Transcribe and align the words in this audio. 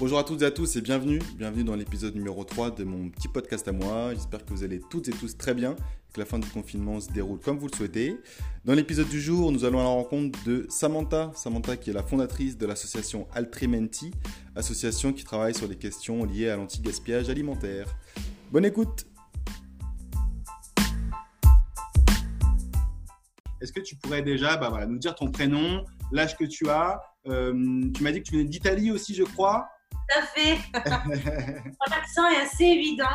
Bonjour 0.00 0.20
à 0.20 0.22
toutes 0.22 0.42
et 0.42 0.44
à 0.44 0.52
tous 0.52 0.76
et 0.76 0.80
bienvenue, 0.80 1.18
bienvenue 1.34 1.64
dans 1.64 1.74
l'épisode 1.74 2.14
numéro 2.14 2.44
3 2.44 2.70
de 2.70 2.84
mon 2.84 3.10
petit 3.10 3.26
podcast 3.26 3.66
à 3.66 3.72
moi. 3.72 4.14
J'espère 4.14 4.44
que 4.44 4.50
vous 4.50 4.62
allez 4.62 4.78
toutes 4.78 5.08
et 5.08 5.10
tous 5.10 5.36
très 5.36 5.54
bien 5.54 5.74
que 6.14 6.20
la 6.20 6.24
fin 6.24 6.38
du 6.38 6.48
confinement 6.48 7.00
se 7.00 7.10
déroule 7.10 7.40
comme 7.40 7.58
vous 7.58 7.66
le 7.66 7.76
souhaitez. 7.76 8.16
Dans 8.64 8.74
l'épisode 8.74 9.08
du 9.08 9.20
jour, 9.20 9.50
nous 9.50 9.64
allons 9.64 9.80
à 9.80 9.82
la 9.82 9.88
rencontre 9.88 10.38
de 10.44 10.66
Samantha, 10.68 11.32
Samantha 11.34 11.76
qui 11.76 11.90
est 11.90 11.92
la 11.92 12.04
fondatrice 12.04 12.56
de 12.56 12.64
l'association 12.64 13.26
Altrimenti, 13.34 14.12
association 14.54 15.12
qui 15.12 15.24
travaille 15.24 15.52
sur 15.52 15.68
des 15.68 15.74
questions 15.74 16.24
liées 16.24 16.48
à 16.48 16.54
l'anti-gaspillage 16.54 17.28
alimentaire. 17.28 17.88
Bonne 18.52 18.66
écoute 18.66 19.04
Est-ce 23.60 23.72
que 23.72 23.80
tu 23.80 23.96
pourrais 23.96 24.22
déjà 24.22 24.56
bah 24.58 24.86
nous 24.86 24.98
dire 24.98 25.16
ton 25.16 25.32
prénom, 25.32 25.84
l'âge 26.12 26.36
que 26.36 26.44
tu 26.44 26.70
as? 26.70 27.00
Euh, 27.26 27.52
Tu 27.92 28.04
m'as 28.04 28.12
dit 28.12 28.22
que 28.22 28.28
tu 28.28 28.36
venais 28.36 28.48
d'Italie 28.48 28.92
aussi, 28.92 29.16
je 29.16 29.24
crois. 29.24 29.68
Tout 30.08 30.18
à 30.18 30.22
fait. 30.22 30.58
Mon 31.06 31.96
accent 31.96 32.26
est 32.28 32.40
assez 32.42 32.64
évident. 32.64 33.06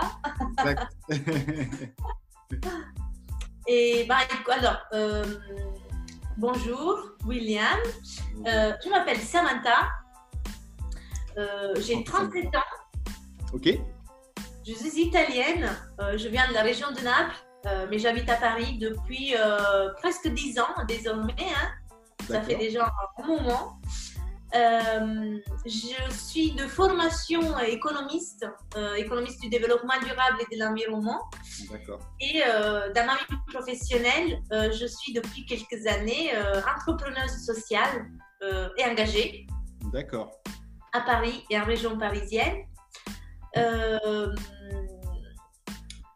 Et 3.67 4.05
bah, 4.07 4.17
alors, 4.51 4.77
euh, 4.93 5.25
bonjour, 6.37 6.99
William. 7.25 7.79
Euh, 8.45 8.73
je 8.84 8.89
m'appelle 8.89 9.20
Samantha. 9.20 9.89
J'ai 11.79 12.03
37 12.03 12.55
ans. 12.55 12.59
Ok. 13.53 13.70
Je 14.65 14.73
suis 14.73 15.01
italienne. 15.01 15.70
je 16.15 16.27
viens 16.27 16.48
de 16.48 16.53
la 16.53 16.62
région 16.62 16.91
de 16.91 17.01
Naples. 17.01 17.35
Euh, 17.65 17.87
mais 17.89 17.98
j'habite 17.98 18.29
à 18.29 18.35
Paris 18.35 18.77
depuis 18.77 19.35
euh, 19.37 19.89
presque 19.93 20.27
10 20.27 20.59
ans 20.59 20.75
désormais. 20.87 21.34
Hein. 21.39 21.70
Ça 22.27 22.41
fait 22.41 22.55
déjà 22.55 22.91
un 23.17 23.25
moment. 23.25 23.79
Euh, 24.55 25.40
je 25.65 26.13
suis 26.13 26.51
de 26.51 26.68
formation 26.68 27.57
économiste, 27.59 28.46
économiste 28.98 29.41
du 29.41 29.49
développement 29.49 29.99
durable 29.99 30.37
et 30.41 30.55
de 30.55 30.63
l'environnement. 30.63 31.21
D'accord. 31.71 31.99
Et 32.20 32.41
dans 32.96 33.05
ma 33.05 33.15
vie 33.15 33.41
professionnelle, 33.48 34.41
je 34.51 34.85
suis 34.85 35.13
depuis 35.13 35.46
quelques 35.46 35.87
années 35.87 36.31
entrepreneuse 36.76 37.46
sociale 37.46 38.05
et 38.77 38.85
engagée. 38.85 39.48
D'accord. 39.91 40.31
À 40.93 41.01
Paris 41.01 41.43
et 41.49 41.59
en 41.59 41.65
région 41.65 41.98
parisienne. 41.98 42.65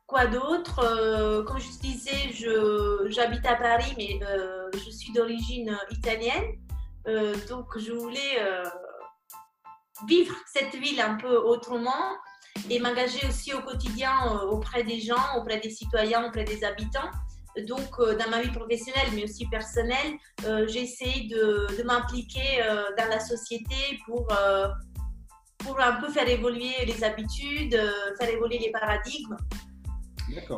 Quoi 0.08 0.25
d'autre? 0.27 0.80
Euh, 0.80 1.43
Comme 1.43 1.59
je 1.59 1.67
te 1.67 1.81
disais, 1.81 2.31
j'habite 3.09 3.45
à 3.45 3.55
Paris, 3.55 3.93
mais 3.97 4.17
euh, 4.25 4.69
je 4.73 4.89
suis 4.89 5.11
d'origine 5.11 5.77
italienne. 5.91 6.45
Euh, 7.08 7.36
donc, 7.50 7.77
je 7.77 7.91
voulais 7.91 8.38
vivre 10.08 10.36
cette 10.53 10.75
ville 10.75 11.02
un 11.02 11.16
peu 11.16 11.38
autrement 11.38 12.16
et 12.69 12.80
m'engager 12.80 13.25
aussi 13.27 13.53
au 13.53 13.61
quotidien 13.61 14.14
auprès 14.49 14.83
des 14.83 14.99
gens, 14.99 15.38
auprès 15.38 15.59
des 15.59 15.69
citoyens, 15.69 16.27
auprès 16.27 16.44
des 16.44 16.64
habitants. 16.64 17.09
Donc, 17.67 17.99
dans 17.99 18.30
ma 18.30 18.41
vie 18.41 18.52
professionnelle, 18.52 19.08
mais 19.14 19.23
aussi 19.23 19.47
personnelle, 19.47 20.14
j'ai 20.67 20.83
essayé 20.83 21.27
de, 21.27 21.67
de 21.77 21.83
m'impliquer 21.83 22.64
dans 22.97 23.09
la 23.09 23.19
société 23.19 23.99
pour, 24.05 24.27
pour 25.59 25.80
un 25.80 25.94
peu 25.94 26.09
faire 26.09 26.27
évoluer 26.27 26.86
les 26.86 27.03
habitudes, 27.03 27.80
faire 28.19 28.30
évoluer 28.30 28.59
les 28.59 28.71
paradigmes 28.71 29.38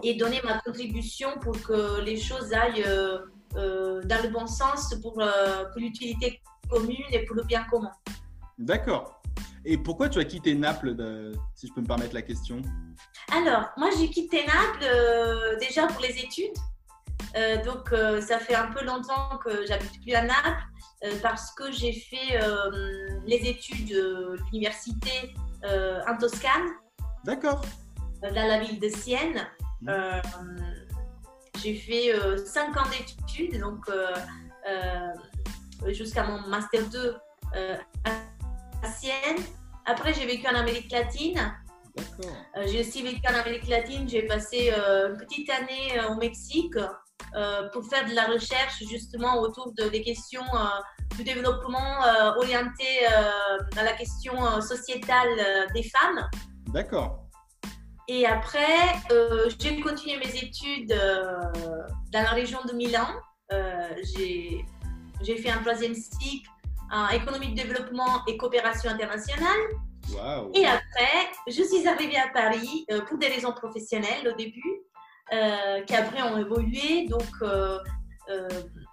et 0.04 0.16
donner 0.16 0.42
ma 0.44 0.60
contribution 0.60 1.30
pour 1.42 1.62
que 1.62 2.02
les 2.02 2.20
choses 2.20 2.54
aillent 2.54 2.84
euh, 2.86 3.18
euh, 3.18 3.20
dans 3.54 4.24
le 4.24 4.30
bon 4.30 4.48
sens 4.48 4.94
pour, 5.02 5.20
euh, 5.20 5.66
pour 5.72 5.82
l'utilité 5.82 6.42
commune 6.70 6.98
et 7.12 7.26
pour 7.26 7.36
le 7.36 7.44
bien 7.44 7.64
commun. 7.66 7.92
D'accord. 8.58 9.22
Et 9.66 9.78
pourquoi 9.78 10.10
tu 10.10 10.20
as 10.20 10.26
quitté 10.26 10.56
Naples, 10.56 10.96
si 11.56 11.68
je 11.68 11.74
peux 11.74 11.82
me 11.82 11.88
permettre 11.88 12.14
la 12.14 12.22
question? 12.22 12.62
Alors, 13.32 13.70
moi 13.78 13.90
j'ai 13.98 14.10
quitté 14.10 14.46
Naples 14.46 15.58
déjà 15.60 15.88
pour 15.88 16.02
les 16.02 16.18
études. 16.18 16.56
donc, 17.66 17.90
ça 18.22 18.40
fait 18.40 18.56
un 18.56 18.72
peu 18.72 18.86
longtemps 18.86 19.38
que 19.44 19.66
j'habite 19.68 20.02
plus 20.02 20.14
à 20.14 20.24
Naples 20.24 20.64
parce 21.22 21.52
que 21.52 21.72
j'ai 21.72 21.94
fait 21.94 22.40
les 23.26 23.50
études 23.50 23.90
de 23.90 24.38
l'université 24.52 25.34
en 25.64 26.18
Toscane. 26.18 26.70
D'accord. 27.26 27.62
Dans 28.22 28.34
la 28.34 28.60
ville 28.60 28.80
de 28.80 28.88
Sienne. 28.88 29.46
Euh, 29.88 30.20
j'ai 31.62 31.76
fait 31.76 32.14
5 32.46 32.76
euh, 32.76 32.80
ans 32.80 32.84
d'études, 32.90 33.60
donc 33.60 33.90
euh, 33.90 34.14
jusqu'à 35.88 36.24
mon 36.24 36.48
Master 36.48 36.88
2 36.90 37.16
à 38.04 38.88
Sienne. 38.92 39.44
Après, 39.86 40.14
j'ai 40.14 40.26
vécu 40.26 40.48
en 40.48 40.56
Amérique 40.56 40.92
latine. 40.92 41.40
j'ai 42.66 42.82
aussi 42.82 43.02
vécu 43.02 43.22
en 43.28 43.36
Amérique 43.36 43.68
latine. 43.68 44.08
J'ai 44.08 44.24
passé 44.24 44.72
une 44.72 45.18
petite 45.18 45.50
année 45.50 46.00
au 46.10 46.16
Mexique 46.16 46.78
pour 47.74 47.86
faire 47.90 48.08
de 48.08 48.14
la 48.14 48.28
recherche 48.28 48.84
justement 48.90 49.40
autour 49.40 49.74
de, 49.74 49.90
des 49.90 50.02
questions 50.02 50.46
du 51.18 51.24
développement 51.24 52.02
orienté 52.38 53.06
à 53.08 53.84
la 53.84 53.94
question 53.94 54.62
sociétale 54.62 55.68
des 55.74 55.84
femmes. 55.84 56.30
D'accord. 56.68 57.29
Et 58.12 58.26
après, 58.26 58.96
euh, 59.12 59.52
j'ai 59.60 59.80
continué 59.82 60.18
mes 60.18 60.36
études 60.36 60.92
euh, 60.92 61.44
dans 62.12 62.24
la 62.24 62.32
région 62.32 62.58
de 62.68 62.74
Milan. 62.74 63.08
Euh, 63.54 63.88
j'ai 64.18 65.38
fait 65.38 65.52
un 65.52 65.60
troisième 65.60 65.94
cycle 65.94 66.50
en 66.92 67.10
économie 67.10 67.50
de 67.50 67.62
développement 67.62 68.26
et 68.28 68.36
coopération 68.36 68.90
internationale. 68.90 69.60
Et 70.56 70.66
après, 70.66 71.30
je 71.46 71.62
suis 71.62 71.88
arrivée 71.88 72.18
à 72.18 72.30
Paris 72.30 72.88
pour 73.08 73.20
des 73.20 73.28
raisons 73.28 73.52
professionnelles 73.52 74.28
au 74.28 74.36
début, 74.36 74.82
qui 75.86 75.96
après 75.96 76.24
ont 76.24 76.38
évolué. 76.40 77.06
Donc, 77.08 77.30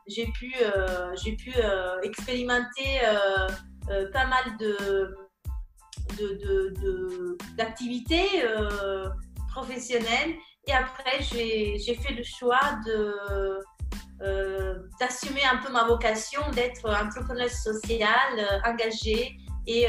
j'ai 0.07 0.27
pu, 0.27 0.53
j'ai 1.25 1.33
pu 1.37 1.55
expérimenter 2.03 3.01
pas 4.13 4.27
mal 4.27 4.59
de 4.61 5.17
d'activités 7.57 8.41
de, 8.43 8.47
euh, 8.47 9.09
professionnelles. 9.53 10.35
Et 10.67 10.73
après, 10.73 11.23
j'ai 11.23 11.79
fait 11.79 12.15
le 12.15 12.23
choix 12.23 12.61
de 12.85 13.15
euh, 14.23 14.75
d'assumer 14.99 15.45
un 15.45 15.59
peu 15.59 15.71
ma 15.71 15.85
vocation 15.85 16.41
d'être 16.53 16.89
entrepreneuse 16.89 17.53
sociale, 17.53 18.39
euh, 18.39 18.71
engagée 18.71 19.37
et 19.67 19.87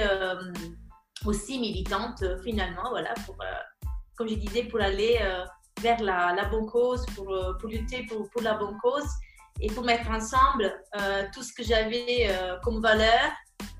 aussi 1.25 1.59
militante 1.59 2.23
finalement, 2.43 2.89
voilà, 2.89 3.13
pour, 3.25 3.37
comme 4.15 4.27
je 4.27 4.33
disais, 4.33 4.63
pour 4.63 4.81
aller 4.81 5.19
vers 5.81 6.01
la, 6.01 6.33
la, 6.33 6.45
bonne 6.45 6.65
cause, 6.65 7.05
pour, 7.15 7.27
pour 7.59 7.69
lutter 7.69 8.03
pour, 8.09 8.27
pour, 8.31 8.41
la 8.41 8.55
bonne 8.55 8.75
cause 8.81 9.07
et 9.59 9.67
pour 9.67 9.83
mettre 9.83 10.09
ensemble 10.09 10.73
tout 11.33 11.43
ce 11.43 11.53
que 11.53 11.63
j'avais 11.63 12.29
comme 12.63 12.81
valeur 12.81 13.31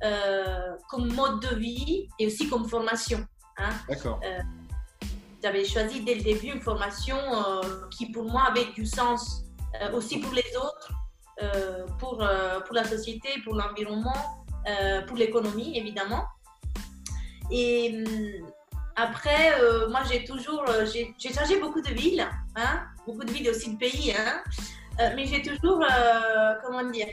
euh, 0.03 0.75
comme 0.89 1.11
mode 1.13 1.39
de 1.41 1.55
vie 1.55 2.07
et 2.19 2.27
aussi 2.27 2.47
comme 2.47 2.69
formation. 2.69 3.25
Hein. 3.57 3.69
D'accord. 3.89 4.19
Euh, 4.23 4.39
j'avais 5.43 5.66
choisi 5.66 6.01
dès 6.01 6.16
le 6.16 6.21
début 6.21 6.47
une 6.47 6.61
formation 6.61 7.17
euh, 7.17 7.87
qui 7.89 8.11
pour 8.11 8.25
moi 8.25 8.43
avait 8.43 8.71
du 8.73 8.85
sens 8.85 9.43
aussi 9.93 10.19
pour 10.19 10.33
les 10.33 10.55
autres, 10.55 10.91
pour, 11.99 12.17
pour 12.17 12.75
la 12.75 12.83
société, 12.83 13.29
pour 13.43 13.53
l'environnement, 13.53 14.45
pour 15.07 15.17
l'économie 15.17 15.77
évidemment. 15.77 16.25
Et 17.51 18.03
hum, 18.07 18.49
après, 18.95 19.53
moi 19.89 20.01
j'ai 20.09 20.23
toujours, 20.23 20.66
j'ai 20.91 21.33
changé 21.33 21.59
beaucoup 21.59 21.81
de 21.81 21.89
villes, 21.89 22.27
hein, 22.55 22.85
beaucoup 23.05 23.23
de 23.23 23.31
villes 23.31 23.47
et 23.47 23.51
aussi 23.51 23.73
de 23.73 23.77
pays, 23.77 24.16
hein, 24.17 24.41
mais 25.00 25.25
j'ai 25.25 25.41
toujours, 25.41 25.84
comment 26.64 26.84
dire, 26.90 27.08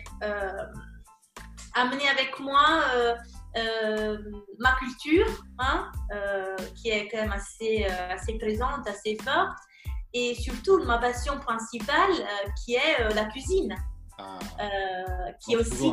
amener 1.74 2.08
avec 2.08 2.38
moi 2.40 2.82
euh, 2.94 3.14
euh, 3.56 4.18
ma 4.58 4.74
culture, 4.76 5.26
hein, 5.58 5.90
euh, 6.12 6.56
qui 6.74 6.90
est 6.90 7.08
quand 7.08 7.18
même 7.18 7.32
assez, 7.32 7.84
assez 7.84 8.38
présente, 8.38 8.88
assez 8.88 9.16
forte, 9.22 9.58
et 10.12 10.34
surtout 10.34 10.82
ma 10.84 10.98
passion 10.98 11.38
principale, 11.40 12.12
qui 12.64 12.74
est 12.74 13.14
la 13.14 13.24
cuisine, 13.26 13.74
ah. 14.18 14.38
qui 15.40 15.54
est 15.54 15.56
aussi 15.56 15.92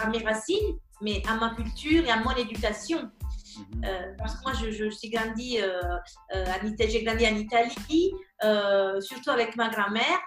à 0.00 0.08
mes 0.08 0.24
racines, 0.24 0.76
mais 1.00 1.22
à 1.28 1.36
ma 1.36 1.54
culture 1.54 2.04
et 2.04 2.10
à 2.10 2.16
mon 2.18 2.32
éducation. 2.32 3.10
Mhm. 3.58 4.16
parce 4.18 4.36
que 4.36 4.42
moi, 4.42 4.52
je, 4.52 4.70
je 4.70 4.90
suis 4.90 5.08
grandi, 5.08 5.58
j'ai 6.78 7.04
grandi 7.04 7.26
en 7.26 7.36
Italie, 7.36 8.12
surtout 9.00 9.30
avec 9.30 9.56
ma 9.56 9.68
grand-mère, 9.70 10.20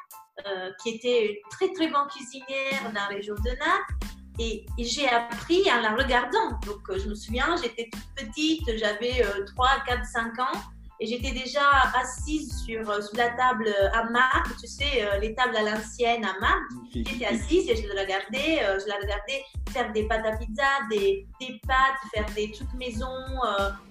qui 0.82 0.90
était 0.90 1.28
une 1.28 1.50
très 1.50 1.72
très 1.74 1.88
bonne 1.88 2.08
cuisinière 2.08 2.84
dans 2.84 2.92
la 2.94 3.08
région 3.08 3.36
de 3.36 3.50
Naples. 3.50 3.96
Et, 4.40 4.66
j'ai 4.78 5.08
appris 5.10 5.70
en 5.70 5.82
la 5.82 5.96
regardant. 5.96 6.52
Donc, 6.66 6.90
euh, 6.90 6.98
je 6.98 7.10
me 7.10 7.16
souviens, 7.16 7.58
j'étais 7.62 7.90
toute 7.92 8.26
petite, 8.28 8.64
j'avais 8.78 9.22
3, 9.54 9.70
4, 9.86 10.06
5 10.06 10.40
ans. 10.40 10.60
et 11.02 11.06
j'étais 11.08 11.32
déjà 11.32 11.66
assise 11.96 12.64
sur, 12.66 12.86
sur 13.04 13.18
la 13.18 13.30
table 13.32 13.74
à 13.94 14.04
marbre, 14.10 14.52
tu 14.60 14.68
sais, 14.68 15.08
les 15.22 15.34
tables 15.36 15.58
à 15.58 15.64
l'ancienne 15.64 16.24
à 16.24 16.40
marbre. 16.40 16.68
J'étais 16.94 17.26
assise 17.26 17.70
et 17.70 17.76
je 17.76 17.88
la 17.88 18.02
regardais, 18.02 18.80
je 18.82 18.88
la 18.88 18.96
regardais 18.96 19.44
faire 19.72 19.92
des 19.92 20.08
pâtes 20.08 20.26
à 20.26 20.38
pizza, 20.38 20.64
des, 20.90 21.26
des 21.40 21.60
pâtes, 21.68 22.00
faire 22.14 22.26
des 22.36 22.52
trucs 22.52 22.74
maison, 22.74 23.16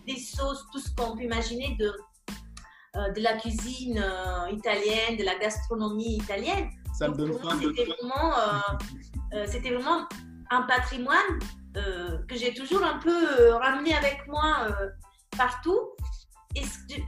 des 0.06 0.18
sauces, 0.18 0.64
tout 0.72 0.80
ce 0.80 0.94
qu'on 0.94 1.16
peut 1.16 1.24
imaginer 1.24 1.76
de, 1.78 1.92
de 2.94 3.20
la 3.20 3.35
cuisine 3.35 4.05
italienne, 4.50 5.17
de 5.17 5.25
la 5.25 5.37
gastronomie 5.37 6.17
italienne. 6.17 6.70
Ça 6.93 7.08
me 7.08 7.14
donne 7.14 7.38
C'était 7.61 7.85
vraiment, 7.85 8.35
c'était 9.46 9.70
vraiment 9.75 10.08
un 10.50 10.62
patrimoine 10.62 11.38
euh, 11.76 12.19
que 12.26 12.35
j'ai 12.35 12.55
toujours 12.55 12.82
un 12.82 12.99
peu 12.99 13.40
euh, 13.40 13.56
ramené 13.56 13.94
avec 13.94 14.26
moi 14.26 14.67
euh, 14.69 14.88
partout. 15.37 15.90
Et 16.56 16.62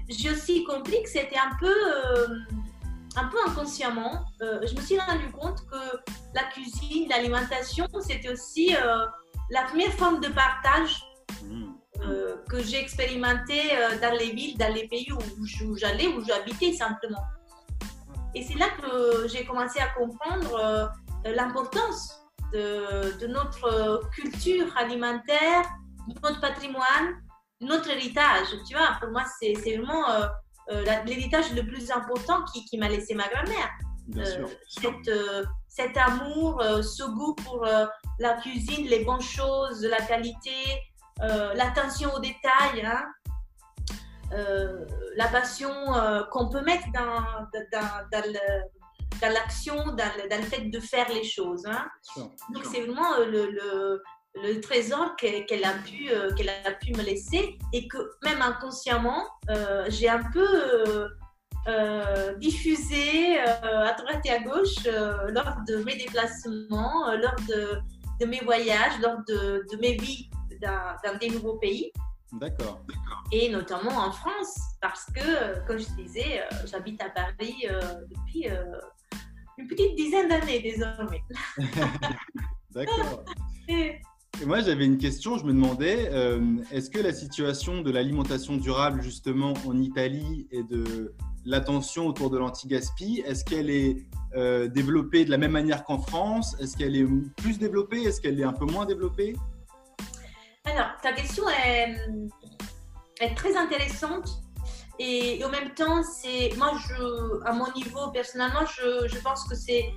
j'ai 0.08 0.30
aussi 0.30 0.64
compris 0.64 1.02
que 1.02 1.08
c'était 1.08 1.38
un 1.38 1.56
peu, 1.58 1.74
un 3.16 3.24
peu 3.28 3.38
inconsciemment. 3.48 4.26
je 4.38 4.76
me 4.76 4.80
suis 4.80 4.98
rendu 4.98 5.32
compte 5.32 5.66
que 5.66 5.98
la 6.34 6.44
cuisine, 6.52 7.08
l'alimentation, 7.08 7.88
c'était 8.00 8.30
aussi 8.30 8.76
la 9.50 9.62
première 9.62 9.92
forme 9.94 10.20
de 10.20 10.28
partage 10.28 11.02
mmh. 11.42 11.72
Que 12.48 12.62
j'ai 12.62 12.80
expérimenté 12.80 13.60
dans 14.00 14.16
les 14.18 14.30
villes, 14.32 14.56
dans 14.56 14.72
les 14.72 14.88
pays 14.88 15.08
où, 15.12 15.76
j'allais, 15.76 16.06
où 16.08 16.24
j'habitais 16.24 16.72
simplement. 16.72 17.22
Et 18.34 18.42
c'est 18.42 18.58
là 18.58 18.66
que 18.80 19.28
j'ai 19.28 19.44
commencé 19.44 19.80
à 19.80 19.88
comprendre 19.88 20.90
l'importance 21.24 22.20
de, 22.52 23.26
notre 23.26 24.08
culture 24.14 24.76
alimentaire, 24.76 25.62
notre 26.22 26.40
patrimoine, 26.40 27.22
notre 27.60 27.90
héritage. 27.90 28.48
Tu 28.68 28.76
vois, 28.76 28.96
pour 29.00 29.10
moi, 29.10 29.24
c'est 29.40 29.52
vraiment 29.52 30.10
euh, 30.10 30.26
euh, 30.72 31.02
l'héritage 31.04 31.52
le 31.52 31.62
plus 31.66 31.90
important 31.90 32.44
qui, 32.52 32.64
qui 32.64 32.78
m'a 32.78 32.88
laissé 32.88 33.14
ma 33.14 33.28
grand-mère. 33.28 33.70
Euh, 34.16 35.44
cet 35.68 35.96
amour, 35.96 36.60
ce 36.82 37.04
goût 37.04 37.34
pour 37.44 37.64
la 38.18 38.34
cuisine, 38.40 38.86
les 38.86 39.04
bonnes 39.04 39.20
choses, 39.20 39.84
la 39.84 40.00
qualité, 40.04 40.50
l'attention 41.54 42.12
aux 42.14 42.20
détails, 42.20 42.84
hein. 42.84 43.06
la 45.16 45.28
passion 45.28 45.70
qu'on 46.30 46.48
peut 46.48 46.62
mettre 46.62 46.86
dans, 46.92 47.22
dans, 47.72 48.08
dans 48.10 48.24
le, 48.26 48.62
dans 49.20 49.32
l'action, 49.32 49.76
dans, 49.76 50.12
le 50.30 50.44
fait 50.44 50.70
de 50.70 50.80
faire 50.80 51.08
les 51.12 51.24
choses. 51.24 51.64
Hein. 51.66 51.86
Donc 52.54 52.64
c'est 52.64 52.80
vraiment 52.80 53.14
euh, 53.18 53.26
le, 53.26 54.02
le, 54.42 54.60
trésor 54.60 55.16
qu'elle 55.16 55.64
a, 55.64 55.72
pu, 55.84 56.10
euh, 56.10 56.32
qu'elle 56.34 56.48
a 56.48 56.72
pu 56.72 56.92
me 56.92 57.02
laisser 57.02 57.58
et 57.72 57.88
que 57.88 57.98
même 58.24 58.40
inconsciemment, 58.42 59.26
euh, 59.50 59.86
j'ai 59.88 60.08
un 60.08 60.22
peu 60.32 61.08
diffusé 62.38 63.38
à 63.38 63.92
droite 63.92 64.20
et 64.24 64.30
à 64.30 64.40
gauche 64.40 64.84
lors 64.84 65.56
de 65.68 65.84
mes 65.84 65.96
déplacements, 65.96 67.12
lors 67.14 67.36
de, 67.48 67.78
de, 68.20 68.26
mes 68.26 68.40
voyages, 68.40 68.98
lors 69.00 69.18
de, 69.28 69.64
de 69.70 69.76
mes 69.76 69.94
vies 69.94 70.30
dans, 70.60 70.96
dans 71.04 71.18
des 71.18 71.30
nouveaux 71.30 71.58
pays. 71.58 71.92
D'accord. 72.32 72.80
Et 73.32 73.50
notamment 73.50 73.96
en 73.96 74.12
France, 74.12 74.58
parce 74.80 75.06
que, 75.06 75.66
comme 75.66 75.78
je 75.78 76.02
disais, 76.02 76.42
j'habite 76.64 77.02
à 77.02 77.10
Paris 77.10 77.66
depuis 78.08 78.46
une 79.60 79.66
petite 79.68 79.96
dizaine 79.96 80.28
d'années 80.28 80.60
désormais. 80.60 81.22
D'accord. 82.74 83.24
Et... 83.68 84.00
moi, 84.46 84.60
j'avais 84.60 84.86
une 84.86 84.98
question. 84.98 85.38
Je 85.38 85.44
me 85.44 85.52
demandais, 85.52 86.08
euh, 86.12 86.40
est-ce 86.72 86.90
que 86.90 86.98
la 86.98 87.12
situation 87.12 87.82
de 87.82 87.90
l'alimentation 87.90 88.56
durable, 88.56 89.02
justement, 89.02 89.54
en 89.66 89.78
Italie 89.80 90.46
et 90.50 90.62
de 90.62 91.14
l'attention 91.44 92.06
autour 92.06 92.30
de 92.30 92.38
l'anti-gaspi, 92.38 93.22
est-ce 93.26 93.44
qu'elle 93.44 93.70
est 93.70 94.06
euh, 94.36 94.68
développée 94.68 95.24
de 95.24 95.30
la 95.30 95.38
même 95.38 95.52
manière 95.52 95.84
qu'en 95.84 95.98
France? 95.98 96.56
Est-ce 96.60 96.76
qu'elle 96.76 96.96
est 96.96 97.06
plus 97.36 97.58
développée? 97.58 98.02
Est-ce 98.02 98.20
qu'elle 98.20 98.38
est 98.40 98.44
un 98.44 98.52
peu 98.52 98.66
moins 98.66 98.86
développée? 98.86 99.34
Alors, 100.74 100.90
ta 101.02 101.12
question 101.12 101.44
est, 101.48 101.96
est 103.20 103.34
très 103.34 103.56
intéressante 103.56 104.28
et, 104.98 105.42
en 105.44 105.48
même 105.48 105.72
temps, 105.74 106.02
c'est 106.02 106.50
moi, 106.58 106.72
je, 106.86 107.44
à 107.46 107.52
mon 107.52 107.72
niveau, 107.72 108.10
personnellement, 108.12 108.66
je, 108.66 109.08
je 109.08 109.18
pense 109.20 109.48
que 109.48 109.56
c'est 109.56 109.92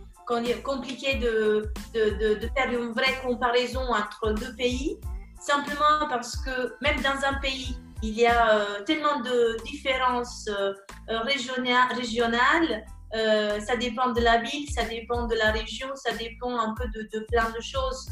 compliqué 0.64 1.16
de, 1.16 1.72
de, 1.94 2.40
de, 2.40 2.50
faire 2.56 2.72
une 2.72 2.94
vraie 2.94 3.20
comparaison 3.22 3.82
entre 3.82 4.32
deux 4.34 4.56
pays, 4.56 4.98
simplement 5.40 6.08
parce 6.10 6.38
que 6.38 6.74
même 6.82 7.00
dans 7.02 7.28
un 7.28 7.34
pays, 7.42 7.76
il 8.02 8.18
y 8.18 8.26
a 8.26 8.56
euh, 8.56 8.84
tellement 8.86 9.20
de 9.20 9.58
différences 9.66 10.48
euh, 10.48 10.74
régionales, 11.10 12.86
euh, 13.16 13.60
ça 13.60 13.76
dépend 13.76 14.12
de 14.12 14.22
la 14.22 14.38
ville, 14.38 14.70
ça 14.72 14.86
dépend 14.86 15.28
de 15.28 15.36
la 15.36 15.52
région, 15.52 15.90
ça 15.96 16.14
dépend 16.14 16.58
un 16.58 16.74
peu 16.74 16.86
de 16.88 17.26
plein 17.30 17.50
de 17.52 17.62
choses 17.62 18.10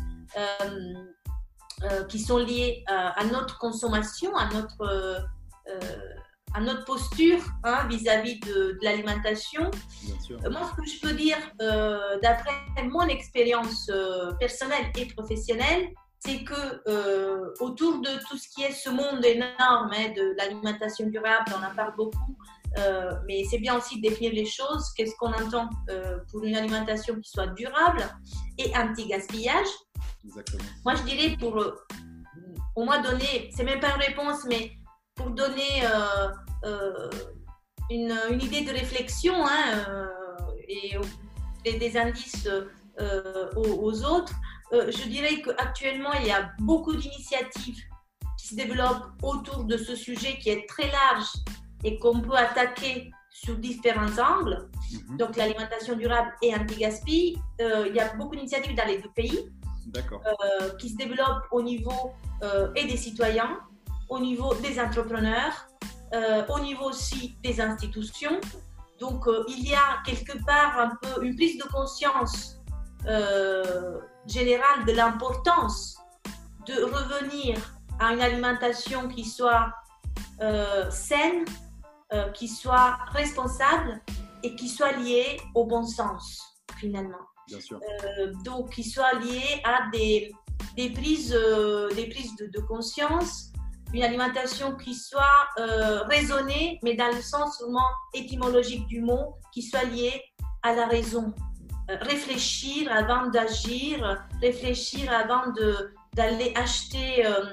qui 2.09 2.19
sont 2.19 2.37
liées 2.37 2.83
à, 2.87 3.23
notre 3.25 3.57
consommation, 3.57 4.35
à 4.35 4.49
notre 4.53 5.25
à 6.53 6.59
notre 6.59 6.85
posture 6.85 7.39
hein, 7.63 7.87
vis-à-vis 7.89 8.39
de, 8.39 8.77
l'alimentation. 8.81 9.69
Euh, 10.31 10.49
moi, 10.49 10.69
ce 10.69 10.81
que 10.81 10.87
je 10.87 10.99
peux 10.99 11.13
dire, 11.13 11.37
euh, 11.61 12.19
d'après 12.21 12.51
mon 12.83 13.07
expérience 13.07 13.89
euh, 13.89 14.31
personnelle 14.33 14.91
et 14.97 15.05
professionnelle, 15.05 15.89
c'est 16.19 16.43
que 16.43 17.63
autour 17.63 17.99
de 17.99 18.09
tout 18.29 18.37
ce 18.37 18.47
qui 18.49 18.61
est 18.61 18.71
ce 18.71 18.91
monde 18.91 19.25
énorme 19.25 19.91
hein, 19.91 20.13
de 20.15 20.35
l'alimentation 20.37 21.07
durable, 21.07 21.45
on 21.49 21.65
en 21.65 21.75
parle 21.75 21.95
beaucoup, 21.95 22.37
mais 23.25 23.43
c'est 23.49 23.57
bien 23.57 23.75
aussi 23.75 23.99
de 23.99 24.07
définir 24.07 24.31
les 24.31 24.45
choses. 24.45 24.85
Qu'est-ce 24.95 25.15
qu'on 25.15 25.33
entend 25.33 25.67
pour 26.29 26.43
une 26.43 26.55
alimentation 26.55 27.15
qui 27.15 27.27
soit 27.27 27.47
durable 27.47 28.07
et 28.59 28.71
anti-gaspillage 28.77 29.65
Moi, 30.85 30.95
je 30.95 31.03
dirais 31.03 31.35
pour 31.39 31.57
au 32.75 32.83
moins 32.83 33.01
donner, 33.01 33.49
c'est 33.55 33.63
même 33.63 33.79
pas 33.79 33.95
une 33.95 34.01
réponse, 34.01 34.45
mais 34.45 34.71
pour 35.15 35.31
donner 35.31 35.83
euh, 35.83 36.29
euh, 36.65 37.09
une, 37.89 38.15
une, 38.29 38.41
idée 38.41 38.61
de 38.61 38.71
réflexion 38.71 39.33
hein, 39.45 39.83
euh, 39.89 40.07
et, 41.65 41.77
des 41.77 41.97
indices 41.97 42.47
aux, 43.55 44.03
autres, 44.03 44.33
je 44.71 45.07
dirais 45.07 45.41
qu'actuellement, 45.41 46.13
il 46.13 46.27
y 46.27 46.31
a 46.31 46.51
beaucoup 46.59 46.95
d'initiatives 46.95 47.79
qui 48.37 48.47
se 48.47 48.55
développent 48.55 49.11
autour 49.21 49.65
de 49.65 49.77
ce 49.77 49.95
sujet 49.95 50.37
qui 50.39 50.49
est 50.49 50.67
très 50.67 50.89
large 50.89 51.27
et 51.83 51.99
qu'on 51.99 52.19
peut 52.21 52.35
attaquer 52.35 53.11
sous 53.29 53.55
différents 53.55 54.17
angles. 54.17 54.69
Mhm. 54.91 55.17
Donc 55.17 55.35
l'alimentation 55.35 55.95
durable 55.95 56.31
et 56.41 56.53
anti-gaspi, 56.55 57.37
il 57.59 57.95
y 57.95 57.99
a 57.99 58.13
beaucoup 58.15 58.35
d'initiatives 58.35 58.75
dans 58.75 58.85
les 58.85 58.99
deux 58.99 59.11
pays 59.15 59.51
qui 60.79 60.89
se 60.89 60.97
développent 60.97 61.45
au 61.51 61.61
niveau 61.61 62.13
et 62.75 62.85
des 62.85 62.97
citoyens 62.97 63.59
au 64.11 64.19
niveau 64.19 64.53
des 64.55 64.77
entrepreneurs, 64.79 65.53
euh, 66.13 66.45
au 66.49 66.59
niveau 66.59 66.89
aussi 66.89 67.37
des 67.41 67.61
institutions. 67.61 68.39
Donc, 68.99 69.25
euh, 69.25 69.45
il 69.47 69.67
y 69.67 69.73
a 69.73 70.03
quelque 70.05 70.37
part 70.45 70.77
un 70.77 70.91
peu 71.01 71.25
une 71.25 71.35
prise 71.35 71.57
de 71.57 71.63
conscience 71.63 72.59
euh, 73.07 73.99
générale 74.27 74.85
de 74.85 74.91
l'importance 74.91 75.97
de 76.67 76.83
revenir 76.83 77.57
à 77.99 78.13
une 78.13 78.21
alimentation 78.21 79.07
qui 79.07 79.23
soit 79.23 79.73
saine, 80.89 81.45
qui 82.33 82.47
soit 82.47 82.97
responsable 83.11 84.01
et 84.41 84.55
qui 84.55 84.67
soit 84.67 84.91
liée 84.93 85.39
au 85.53 85.65
bon 85.65 85.85
sens, 85.85 86.57
finalement. 86.77 87.25
Bien 87.47 87.59
sûr. 87.59 87.79
donc, 88.45 88.71
qui 88.71 88.83
soit 88.83 89.13
liée 89.13 89.61
à 89.63 89.89
des, 89.91 90.31
des 90.75 90.89
prises, 90.89 91.37
des 91.95 92.07
prises 92.07 92.35
de, 92.37 92.47
de 92.47 92.59
conscience 92.61 93.51
une 93.93 94.03
alimentation 94.03 94.75
qui 94.75 94.95
soit 94.95 95.47
euh, 95.59 96.03
raisonnée, 96.03 96.79
mais 96.83 96.95
dans 96.95 97.13
le 97.13 97.21
sens 97.21 97.61
vraiment 97.61 97.89
étymologique 98.13 98.87
du 98.87 99.01
mot, 99.01 99.35
qui 99.53 99.61
soit 99.61 99.83
liée 99.83 100.23
à 100.63 100.73
la 100.73 100.87
raison. 100.87 101.33
Euh, 101.89 101.97
réfléchir 102.01 102.91
avant 102.91 103.27
d'agir, 103.29 104.25
réfléchir 104.41 105.11
avant 105.11 105.51
d'aller 106.13 106.53
acheter 106.55 107.25
euh, 107.25 107.45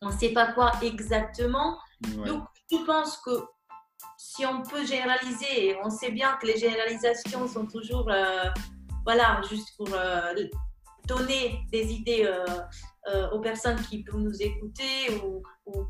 on 0.00 0.08
ne 0.08 0.12
sait 0.12 0.32
pas 0.32 0.52
quoi 0.52 0.72
exactement. 0.82 1.76
Donc, 2.24 2.44
je 2.70 2.76
pense 2.86 3.16
que 3.16 3.30
si 4.16 4.46
on 4.46 4.62
peut 4.62 4.84
généraliser, 4.86 5.76
on 5.82 5.90
sait 5.90 6.12
bien 6.12 6.36
que 6.40 6.46
les 6.46 6.56
généralisations 6.56 7.48
sont 7.48 7.66
toujours, 7.66 8.08
voilà, 9.08 9.40
juste 9.48 9.74
pour 9.78 9.88
donner 11.06 11.64
des 11.72 11.92
idées 11.92 12.28
euh, 13.08 13.30
aux 13.30 13.40
personnes 13.40 13.80
qui 13.88 14.02
peuvent 14.02 14.20
nous 14.20 14.42
écouter 14.42 14.92
ou, 15.24 15.42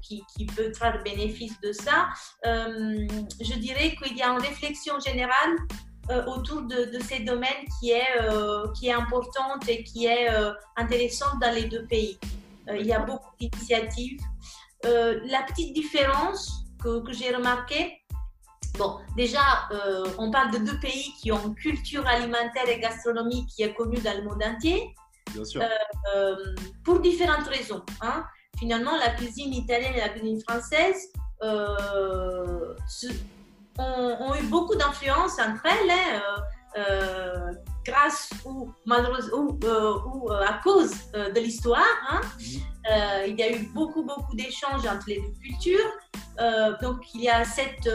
qui, 0.02 0.22
qui, 0.36 0.46
peuvent 0.46 0.72
faire 0.72 1.02
bénéfice 1.02 1.58
de 1.60 1.72
ça, 1.72 2.10
euh, 2.46 3.08
je 3.40 3.54
dirais 3.54 3.96
qu'il 3.96 4.16
y 4.16 4.22
a 4.22 4.28
une 4.28 4.40
réflexion 4.40 5.00
générale 5.00 5.56
euh, 6.10 6.24
autour 6.26 6.62
de, 6.62 6.96
ces 7.00 7.20
domaines 7.20 7.64
qui 7.80 7.90
est, 7.90 8.18
qui 8.76 8.86
est 8.86 8.92
importante 8.92 9.68
et 9.68 9.82
qui 9.82 10.06
est 10.06 10.28
intéressante 10.76 11.40
dans 11.40 11.52
les 11.52 11.64
deux 11.64 11.86
pays. 11.86 12.16
il 12.68 12.86
y 12.86 12.92
a 12.92 13.00
beaucoup 13.00 13.34
d'initiatives. 13.40 14.20
la 14.84 15.42
petite 15.48 15.74
différence, 15.74 16.64
que, 16.80 17.00
que 17.00 17.12
j'ai 17.12 17.34
remarqué. 17.34 18.00
Bon, 18.76 18.98
déjà, 19.16 19.68
euh, 19.72 20.06
on 20.18 20.30
parle 20.30 20.52
de 20.52 20.58
deux 20.58 20.78
pays 20.78 21.12
qui 21.20 21.32
ont 21.32 21.40
une 21.44 21.54
culture 21.54 22.06
alimentaire 22.06 22.68
et 22.68 22.78
gastronomique 22.78 23.48
qui 23.48 23.62
est 23.62 23.74
connue 23.74 23.98
dans 23.98 24.16
le 24.16 24.22
monde 24.22 24.42
entier. 24.42 24.94
Bien 25.32 25.44
sûr. 25.44 25.62
Euh, 26.14 26.36
pour 26.84 27.00
différentes 27.00 27.46
raisons. 27.48 27.82
Hein. 28.00 28.24
Finalement, 28.58 28.96
la 28.96 29.10
cuisine 29.10 29.52
italienne 29.52 29.94
et 29.94 30.00
la 30.00 30.08
cuisine 30.08 30.40
française 30.48 31.08
euh, 31.42 32.74
ont, 33.78 34.34
eu 34.34 34.44
beaucoup 34.44 34.74
d'influence 34.74 35.38
entre 35.38 35.66
elles, 35.66 35.90
hein, 35.90 37.50
grâce 37.84 38.30
ou, 38.44 38.72
ou, 38.86 39.58
ou 40.12 40.32
à 40.32 40.60
cause 40.62 40.92
de 41.12 41.40
l'histoire. 41.40 41.84
Hein. 42.10 42.20
Mhm. 42.38 43.28
il 43.28 43.38
y 43.38 43.42
a 43.42 43.52
eu 43.52 43.64
beaucoup, 43.74 44.04
beaucoup 44.04 44.34
d'échanges 44.34 44.86
entre 44.86 45.08
les 45.08 45.20
deux 45.20 45.34
cultures. 45.40 46.78
donc, 46.80 47.02
il 47.14 47.22
y 47.22 47.28
a 47.28 47.44
cette 47.44 47.88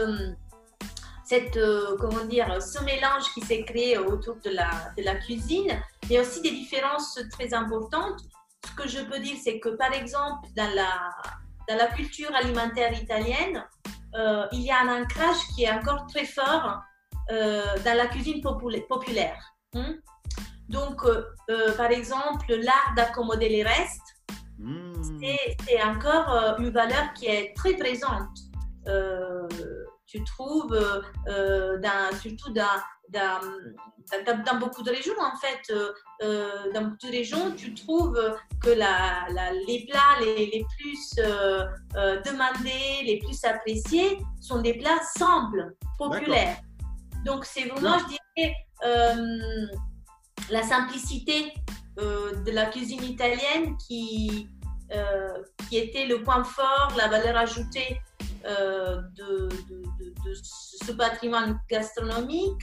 cette, 1.24 1.56
euh, 1.56 1.96
comment 1.98 2.24
dire, 2.24 2.62
ce 2.62 2.82
mélange 2.84 3.24
qui 3.32 3.40
s'est 3.40 3.64
créé 3.64 3.98
autour 3.98 4.36
de 4.44 4.50
la, 4.50 4.70
de 4.96 5.02
la 5.02 5.14
cuisine, 5.16 5.80
mais 6.08 6.20
aussi 6.20 6.42
des 6.42 6.50
différences 6.50 7.18
très 7.32 7.54
importantes. 7.54 8.20
Ce 8.66 8.74
que 8.74 8.88
je 8.88 9.00
peux 9.00 9.18
dire, 9.18 9.36
c'est 9.42 9.58
que 9.58 9.70
par 9.70 9.92
exemple, 9.92 10.48
dans 10.56 10.72
la, 10.74 11.10
dans 11.68 11.76
la 11.76 11.86
culture 11.86 12.34
alimentaire 12.34 12.92
italienne, 13.00 13.64
euh, 14.16 14.46
il 14.52 14.60
y 14.60 14.70
a 14.70 14.80
un 14.80 15.02
ancrage 15.02 15.36
qui 15.54 15.64
est 15.64 15.70
encore 15.70 16.06
très 16.06 16.24
fort 16.24 16.80
euh, 17.30 17.64
dans 17.84 17.96
la 17.96 18.06
cuisine 18.06 18.40
populaire. 18.42 19.42
Hein. 19.74 19.94
Donc, 20.68 21.02
par 21.76 21.90
exemple, 21.90 22.46
l'art 22.54 22.94
d'accommoder 22.96 23.50
les 23.50 23.62
restes, 23.62 24.00
mmh. 24.58 24.92
c'est 25.20 25.82
encore 25.82 26.56
une 26.58 26.70
valeur 26.70 27.12
qui 27.14 27.26
est 27.26 27.54
très 27.54 27.74
présente 27.74 28.30
tu 30.14 30.22
trouves, 30.24 30.72
euh, 30.72 31.02
euh, 31.26 31.78
dans, 31.78 32.16
surtout 32.20 32.52
dans, 32.52 32.80
dans, 33.08 34.44
dans, 34.44 34.58
beaucoup 34.58 34.82
de 34.82 34.90
régions, 34.90 35.14
en 35.18 35.36
fait, 35.36 35.74
euh, 36.22 36.72
dans 36.72 36.82
beaucoup 36.82 37.06
de 37.06 37.10
régions, 37.10 37.50
tu 37.56 37.74
trouves 37.74 38.18
que 38.62 38.70
la, 38.70 39.26
les 39.66 39.86
plats 39.90 40.20
les, 40.20 40.46
les 40.46 40.64
plus 40.78 41.16
demandés, 42.24 43.04
les 43.04 43.18
plus 43.18 43.44
appréciés 43.44 44.18
sont 44.40 44.60
des 44.60 44.74
plats 44.74 45.02
simples, 45.16 45.74
populaires. 45.98 46.58
Donc, 47.24 47.44
c'est 47.44 47.64
vraiment, 47.64 47.98
je 47.98 48.06
dirais, 48.06 48.54
la 50.50 50.62
simplicité 50.62 51.54
de 51.96 52.50
la 52.52 52.66
cuisine 52.66 53.02
italienne 53.02 53.76
qui, 53.78 54.48
qui 55.68 55.76
était 55.76 56.06
le 56.06 56.22
point 56.22 56.44
fort, 56.44 56.92
la 56.96 57.08
valeur 57.08 57.36
ajoutée 57.36 58.00
euh, 58.46 59.00
de, 59.16 59.48
ce 60.42 60.92
patrimoine 60.92 61.58
gastronomique. 61.70 62.62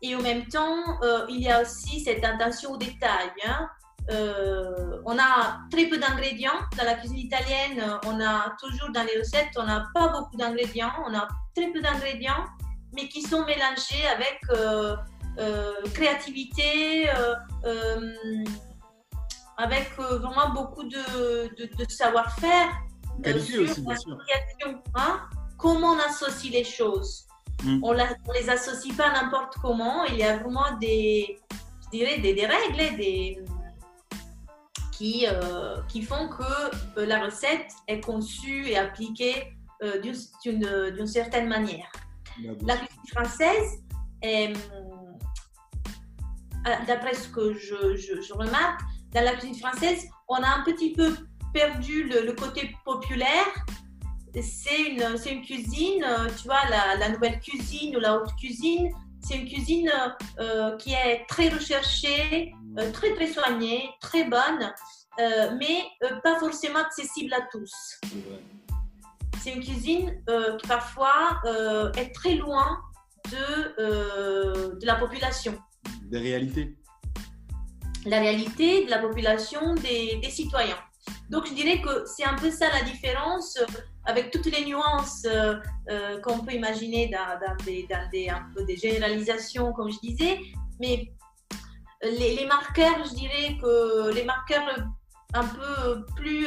Et 0.00 0.16
en 0.16 0.20
même 0.20 0.46
temps, 0.46 1.00
euh, 1.02 1.26
il 1.28 1.42
y 1.42 1.50
a 1.50 1.62
aussi 1.62 2.00
cette 2.00 2.24
attention 2.24 2.72
au 2.72 2.76
détail. 2.76 3.30
Hein. 3.46 3.68
Euh, 4.10 5.00
on 5.04 5.16
a 5.18 5.60
très 5.70 5.86
peu 5.86 5.98
d'ingrédients 5.98 6.58
dans 6.76 6.84
la 6.84 6.94
cuisine 6.94 7.18
italienne. 7.18 8.00
On 8.06 8.20
a 8.20 8.56
toujours 8.60 8.90
dans 8.92 9.04
les 9.04 9.20
recettes, 9.20 9.50
on 9.56 9.64
n'a 9.64 9.86
pas 9.94 10.08
beaucoup 10.08 10.36
d'ingrédients. 10.36 10.92
On 11.06 11.14
a 11.14 11.28
très 11.54 11.70
peu 11.70 11.80
d'ingrédients, 11.80 12.44
mais 12.94 13.08
qui 13.08 13.22
sont 13.22 13.44
mélangés 13.44 14.06
avec 14.08 14.40
créativité, 15.94 17.08
avec 19.56 19.92
vraiment 19.96 20.50
beaucoup 20.52 20.82
de 20.82 21.84
savoir-faire. 21.88 22.70
Qualité 23.22 23.58
aussi, 23.58 23.80
bien 23.80 23.96
sûr. 23.96 24.18
Hein? 24.94 25.20
comment 25.62 25.92
on 25.92 25.98
associe 25.98 26.52
les 26.52 26.64
choses. 26.64 27.26
Hmm. 27.62 27.78
On 27.82 27.94
ne 27.94 28.40
les 28.40 28.50
associe 28.50 28.94
pas 28.96 29.12
n'importe 29.12 29.54
comment. 29.62 30.04
Il 30.04 30.16
y 30.16 30.24
a 30.24 30.36
vraiment 30.38 30.76
des, 30.80 31.38
je 31.84 31.90
dirais, 31.90 32.18
des, 32.18 32.34
des 32.34 32.46
règles, 32.46 32.80
hein, 32.80 32.96
des, 32.96 33.38
qui, 34.90 35.26
euh, 35.28 35.80
qui 35.88 36.02
font 36.02 36.28
que 36.28 36.98
euh, 36.98 37.06
la 37.06 37.24
recette 37.24 37.70
est 37.86 38.00
conçue 38.00 38.66
et 38.68 38.76
appliquée 38.76 39.54
euh, 39.82 40.00
d'une 40.00 41.06
certaine 41.06 41.48
manière. 41.48 41.90
La 42.62 42.76
cuisine 42.76 43.08
française, 43.08 43.82
d'après 46.86 47.14
ce 47.14 47.28
que 47.28 47.54
je, 47.54 47.96
je, 47.96 48.32
remarque, 48.32 48.80
dans 49.12 49.24
la 49.24 49.34
cuisine 49.34 49.58
française, 49.58 50.08
on 50.28 50.36
a 50.36 50.48
un 50.48 50.62
petit 50.62 50.92
peu 50.92 51.14
perdu 51.52 52.04
le, 52.04 52.32
côté 52.32 52.74
populaire. 52.84 53.46
C'est 54.40 54.82
une, 54.82 55.02
une 55.02 55.42
cuisine, 55.42 56.04
euh, 56.04 56.28
tu 56.36 56.44
vois, 56.44 56.64
la, 56.70 56.96
la, 56.96 57.10
nouvelle 57.10 57.38
cuisine 57.40 57.96
ou 57.96 58.00
la 58.00 58.16
haute 58.16 58.34
cuisine, 58.38 58.90
c'est 59.20 59.36
une 59.36 59.46
cuisine 59.46 59.90
euh, 60.40 60.76
qui 60.78 60.94
est 60.94 61.26
très 61.28 61.50
recherchée, 61.50 62.54
euh, 62.78 62.90
très 62.92 63.14
très 63.14 63.26
soignée, 63.26 63.90
très 64.00 64.24
bonne, 64.24 64.72
mais 65.58 65.84
pas 66.24 66.38
forcément 66.40 66.78
accessible 66.78 67.34
à 67.34 67.42
tous. 67.52 68.00
C'est 69.42 69.52
une 69.52 69.62
cuisine 69.62 70.22
qui 70.58 70.66
parfois 70.66 71.38
est 71.98 72.14
très 72.14 72.34
loin 72.36 72.78
de, 73.30 74.78
de 74.80 74.86
la 74.86 74.94
population. 74.94 75.58
Des 76.04 76.18
réalités. 76.18 76.74
La 78.06 78.20
réalité 78.20 78.86
de 78.86 78.90
la 78.90 78.98
population 78.98 79.74
des, 79.74 80.16
des 80.22 80.30
citoyens. 80.30 80.78
Donc, 81.30 81.46
je 81.46 81.54
dirais 81.54 81.80
que 81.80 82.04
c'est 82.06 82.24
un 82.24 82.34
peu 82.34 82.50
ça 82.50 82.66
la 82.68 82.82
différence 82.82 83.56
euh, 83.56 83.66
avec 84.04 84.30
toutes 84.30 84.46
les 84.46 84.64
nuances 84.64 85.24
euh, 85.26 85.54
euh, 85.90 86.20
qu'on 86.20 86.40
peut 86.40 86.52
imaginer 86.52 87.08
dans, 87.08 87.56
des, 87.64 88.28
un 88.28 88.46
peu 88.54 88.64
des 88.64 88.76
généralisations, 88.76 89.72
comme 89.72 89.90
je 89.90 89.98
disais. 90.00 90.38
Mais 90.80 91.10
les, 92.02 92.46
marqueurs, 92.46 93.04
je 93.04 93.14
dirais 93.14 93.56
que 93.60 94.12
les 94.12 94.24
marqueurs 94.24 94.62
un 95.34 95.44
peu 95.44 96.04
plus, 96.16 96.46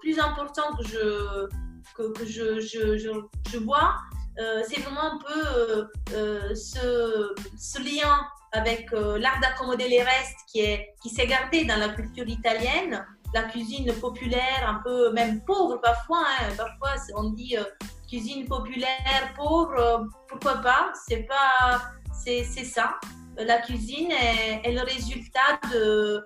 plus 0.00 0.20
importants 0.20 0.76
que 0.76 0.86
je, 0.86 1.48
que, 1.96 2.24
je, 2.24 2.60
je, 2.60 3.58
vois, 3.58 3.96
c'est 4.36 4.80
vraiment 4.80 5.14
un 5.14 5.18
peu 5.18 6.54
ce, 6.54 7.34
ce, 7.56 7.78
lien 7.78 8.20
avec 8.52 8.90
l'art 8.92 9.40
d'accommoder 9.40 9.88
les 9.88 10.02
restes 10.02 10.38
qui 10.52 10.60
s'est 10.60 10.94
qui 11.02 11.26
gardé 11.26 11.64
dans 11.64 11.78
la 11.78 11.88
culture 11.88 12.28
italienne 12.28 13.04
la 13.34 13.42
cuisine 13.42 13.92
populaire, 13.94 14.66
un 14.66 14.80
peu 14.84 15.12
même 15.12 15.44
pauvre 15.44 15.78
parfois. 15.78 16.24
Hein. 16.40 16.54
Parfois, 16.56 16.94
on 17.16 17.30
dit 17.30 17.56
euh, 17.58 17.64
cuisine 18.08 18.46
populaire, 18.46 19.34
pauvre, 19.36 19.74
euh, 19.76 20.04
pourquoi 20.28 20.58
pas? 20.58 20.92
C'est 21.06 21.24
pas, 21.24 21.82
c'est 22.12 22.44
ça. 22.44 22.94
La 23.36 23.58
cuisine 23.58 24.12
est, 24.12 24.72
le 24.72 24.82
résultat 24.82 25.58
de, 25.72 26.24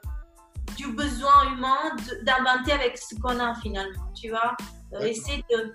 du 0.77 0.93
besoin 0.93 1.51
humain 1.51 1.97
d'inventer 2.25 2.73
avec 2.73 2.99
ce 2.99 3.15
qu'on 3.15 3.41
a 3.41 3.55
finalement. 3.55 4.13
Tu 4.15 4.29
vois, 4.29 4.55
euh, 4.93 5.01
essayer 5.01 5.43
de, 5.51 5.75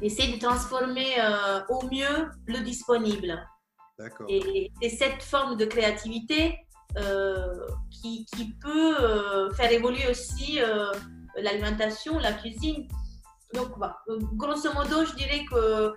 essayer 0.00 0.36
de 0.36 0.40
transformer 0.40 1.16
au 1.68 1.84
mieux 1.86 2.30
le 2.46 2.60
disponible. 2.60 3.44
Et, 4.28 4.70
et 4.80 4.90
cette 4.90 5.24
forme 5.24 5.56
de 5.56 5.64
créativité, 5.64 6.56
qui, 7.90 8.26
qui, 8.26 8.54
peut 8.60 8.96
euh, 9.00 9.50
faire 9.54 9.70
évoluer 9.72 10.08
aussi 10.10 10.60
euh, 10.60 10.92
l'alimentation, 11.36 12.18
la 12.18 12.32
cuisine. 12.32 12.88
Donc, 13.54 13.70
grosso 14.34 14.72
modo, 14.74 15.04
je 15.04 15.14
dirais 15.14 15.44
que 15.50 15.94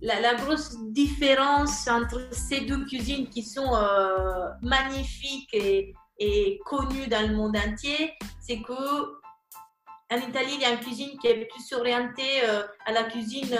la, 0.00 0.34
grosse 0.34 0.76
différence 0.92 1.88
entre 1.88 2.28
ces 2.30 2.60
deux 2.60 2.84
cuisines 2.84 3.28
qui 3.28 3.42
sont 3.42 3.72
magnifiques 4.62 5.52
et, 5.52 5.94
connues 6.64 7.08
dans 7.08 7.28
le 7.28 7.34
monde 7.34 7.56
entier, 7.56 8.12
c'est 8.40 8.60
que 8.62 9.19
en 10.10 10.16
Italie, 10.16 10.52
il 10.54 10.60
y 10.60 10.64
a 10.64 10.70
une 10.70 10.80
cuisine 10.80 11.16
qui 11.20 11.28
est 11.28 11.46
plus 11.46 11.72
orientée 11.72 12.42
à 12.86 12.92
la 12.92 13.04
cuisine 13.04 13.56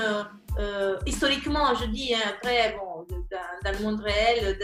euh, 0.58 0.96
historiquement, 1.06 1.74
je 1.74 1.86
dis, 1.86 2.14
hein, 2.14 2.20
après, 2.28 2.76
bon, 2.76 3.06
dans, 3.30 3.78
le 3.78 3.84
monde 3.84 4.00
réel, 4.00 4.58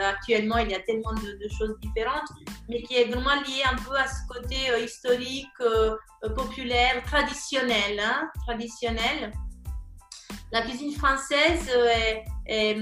actuellement, 0.00 0.58
il 0.58 0.70
y 0.70 0.74
a 0.74 0.80
tellement 0.80 1.12
de, 1.14 1.48
choses 1.48 1.78
différentes, 1.80 2.28
mais 2.68 2.82
qui 2.82 2.96
est 2.96 3.04
vraiment 3.04 3.34
lié 3.42 3.62
un 3.70 3.76
peu 3.76 3.96
à 3.96 4.06
ce 4.06 4.26
côté 4.28 4.70
euh, 4.70 4.78
historique, 4.78 5.46
euh, 5.60 5.96
populaire, 6.36 7.02
traditionnel, 7.04 7.98
hein, 8.00 8.30
traditionnel. 8.46 9.32
La 10.52 10.62
cuisine 10.62 10.92
française 10.92 11.70
est, 12.46 12.76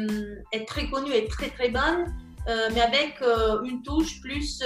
est, 0.52 0.66
très 0.66 0.90
connue 0.90 1.12
et 1.12 1.28
très 1.28 1.50
très 1.50 1.68
bonne, 1.68 2.12
mais 2.46 2.80
avec 2.80 3.22
une 3.64 3.82
touche 3.82 4.20
plus 4.20 4.62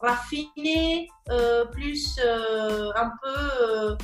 raffinée, 0.00 1.08
plus 1.72 2.18
un 2.20 3.10
peu 3.22 3.96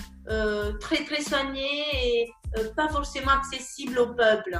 très 0.81 1.05
très 1.05 1.23
soignée 1.23 1.83
et, 1.93 2.33
euh, 2.59 2.73
pas 2.75 2.89
forcément 2.89 3.33
accessible 3.33 3.99
au 3.99 4.15
peuple. 4.15 4.59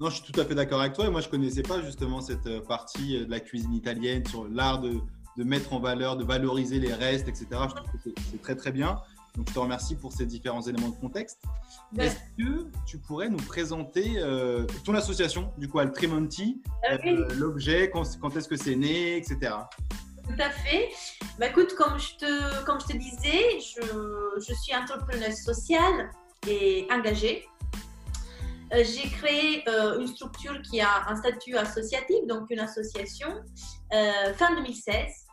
Non, 0.00 0.08
je 0.08 0.22
suis 0.22 0.32
tout 0.32 0.40
à 0.40 0.44
fait 0.44 0.54
d'accord 0.54 0.80
avec 0.80 0.94
toi. 0.94 1.06
Et 1.06 1.10
moi, 1.10 1.20
je 1.20 1.28
connaissais 1.28 1.62
pas 1.62 1.82
justement 1.82 2.20
cette 2.22 2.46
euh, 2.46 2.60
partie 2.62 3.16
euh, 3.16 3.26
de 3.26 3.30
la 3.30 3.40
cuisine 3.40 3.74
italienne 3.74 4.24
sur 4.26 4.48
l'art 4.48 4.80
de, 4.80 4.94
de, 5.36 5.44
mettre 5.44 5.74
en 5.74 5.80
valeur, 5.80 6.16
de 6.16 6.24
valoriser 6.24 6.78
les 6.78 6.94
restes, 6.94 7.28
etc. 7.28 7.46
Je 7.50 7.74
trouve 7.74 7.92
que 7.92 8.10
c'est 8.30 8.40
très, 8.40 8.56
très 8.56 8.72
bien. 8.72 8.98
Donc, 9.36 9.48
je 9.48 9.54
te 9.54 9.58
remercie 9.58 9.94
pour 9.94 10.12
ces 10.12 10.26
différents 10.26 10.62
éléments 10.62 10.88
de 10.88 10.96
contexte. 10.96 11.42
Est-ce 11.98 12.16
que 12.38 12.66
tu 12.86 12.98
pourrais 12.98 13.28
nous 13.28 13.38
présenter 13.38 14.14
euh, 14.16 14.66
ton 14.84 14.94
association, 14.94 15.52
du 15.56 15.68
coup, 15.68 15.78
Altrimonti, 15.78 16.60
ah 16.84 16.94
euh, 17.04 17.28
l'objet, 17.34 17.90
quand, 17.90 18.36
est-ce 18.36 18.48
que 18.48 18.56
c'est 18.56 18.76
né, 18.76 19.16
etc. 19.16 19.54
Tout 20.24 20.42
à 20.42 20.50
fait. 20.50 20.90
Bah, 21.38 21.48
écoute, 21.48 21.74
comme 21.74 21.98
je 21.98 22.16
te, 22.16 22.64
comme 22.64 22.80
je 22.80 22.86
te 22.86 22.96
disais, 22.96 23.60
je, 23.60 24.40
je 24.46 24.54
suis 24.54 24.74
entrepreneuse 24.74 25.36
sociale 25.36 26.10
et 26.46 26.86
engagée. 26.90 27.46
Euh, 28.72 28.84
j'ai 28.84 29.08
créé 29.08 29.64
une 29.98 30.06
structure 30.06 30.60
qui 30.62 30.80
a 30.80 31.08
un 31.08 31.16
statut 31.16 31.56
associatif, 31.56 32.18
donc 32.28 32.50
une 32.50 32.60
association, 32.60 33.28
fin 33.90 34.54
2016, 34.54 35.26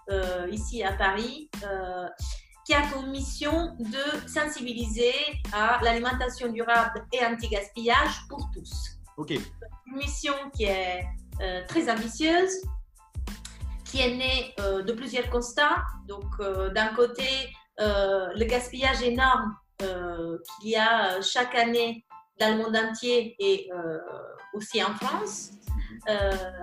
ici 0.51 0.83
à 0.83 0.93
Paris 0.93 1.49
qui 2.67 2.73
a 2.73 2.81
comme 2.91 3.09
mission 3.11 3.77
de 3.79 4.27
sensibiliser 4.27 5.13
à 5.53 5.79
l'alimentation 5.81 6.51
durable 6.51 7.01
et 7.13 7.25
anti-gaspillage 7.25 8.27
pour 8.27 8.49
tous. 8.53 8.99
Ok. 9.15 9.31
Une 9.31 9.95
mission 9.95 10.33
qui 10.53 10.65
est 10.65 11.05
euh, 11.41 11.61
très 11.69 11.89
ambitieuse, 11.89 12.51
qui 13.85 14.01
est 14.01 14.17
née 14.17 14.53
euh, 14.59 14.83
de 14.83 14.91
plusieurs 14.91 15.29
constats. 15.29 15.77
Donc, 16.09 16.25
euh, 16.41 16.69
d'un 16.71 16.93
côté, 16.93 17.23
le 17.79 18.43
gaspillage 18.43 19.01
énorme 19.01 19.55
qu'il 19.79 20.71
y 20.71 20.75
a 20.75 21.21
chaque 21.21 21.55
année 21.55 22.03
dans 22.37 22.57
le 22.57 22.63
monde 22.63 22.75
entier 22.75 23.35
et 23.39 23.69
aussi 24.53 24.83
en 24.83 24.93
France. 24.95 25.51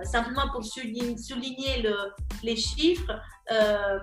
Simplement 0.03 0.49
pour 0.51 0.63
souligner, 0.63 1.81
le, 1.81 1.95
les 2.43 2.55
chiffres, 2.55 3.11
euh, 3.51 3.99